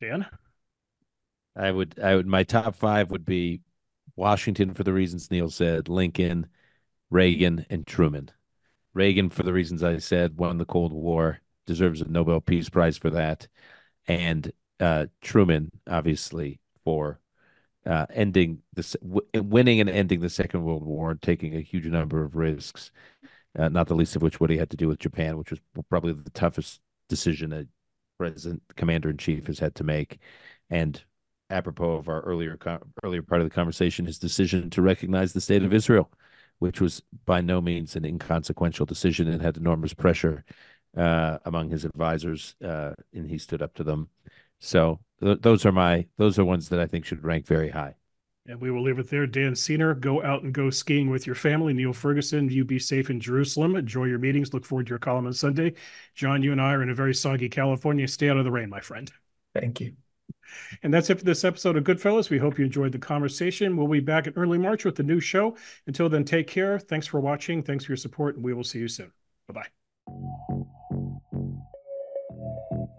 [0.00, 0.26] Dan?
[1.56, 3.62] I would, I would, my top five would be
[4.14, 6.48] Washington for the reasons Niall said, Lincoln,
[7.10, 8.30] Reagan, and Truman.
[8.94, 12.96] Reagan, for the reasons I said, won the Cold War, deserves a Nobel Peace Prize
[12.96, 13.48] for that.
[14.06, 17.20] And uh, Truman, obviously, for
[17.86, 22.24] uh, ending this, winning and ending the Second World War, and taking a huge number
[22.24, 22.90] of risks,
[23.58, 25.60] uh, not the least of which what he had to do with Japan, which was
[25.88, 27.68] probably the toughest decision that
[28.18, 30.18] president, commander in chief, has had to make.
[30.70, 31.02] And
[31.50, 32.58] apropos of our earlier
[33.02, 36.10] earlier part of the conversation, his decision to recognize the state of Israel,
[36.58, 40.44] which was by no means an inconsequential decision and had enormous pressure
[40.96, 44.08] uh, among his advisors, uh, and he stood up to them.
[44.60, 47.94] So th- those are my those are ones that I think should rank very high.
[48.46, 49.26] And we will leave it there.
[49.26, 51.72] Dan Senor, go out and go skiing with your family.
[51.72, 53.74] Niall Ferguson, you be safe in Jerusalem.
[53.74, 54.52] Enjoy your meetings.
[54.52, 55.74] Look forward to your column on Sunday.
[56.14, 58.06] John, you and I are in a very soggy California.
[58.06, 59.10] Stay out of the rain, my friend.
[59.54, 59.94] Thank you.
[60.82, 62.30] And that's it for this episode of Goodfellows.
[62.30, 63.76] We hope you enjoyed the conversation.
[63.76, 65.56] We'll be back in early March with the new show.
[65.86, 66.78] Until then, take care.
[66.78, 67.62] Thanks for watching.
[67.62, 69.12] Thanks for your support, and we will see you soon.
[69.48, 69.66] Bye bye.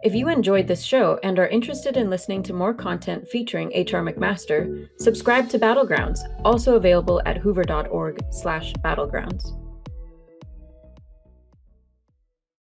[0.03, 4.03] If you enjoyed this show and are interested in listening to more content featuring H.R.
[4.03, 9.64] McMaster, subscribe to Battlegrounds, also available at hoover.org/battlegrounds.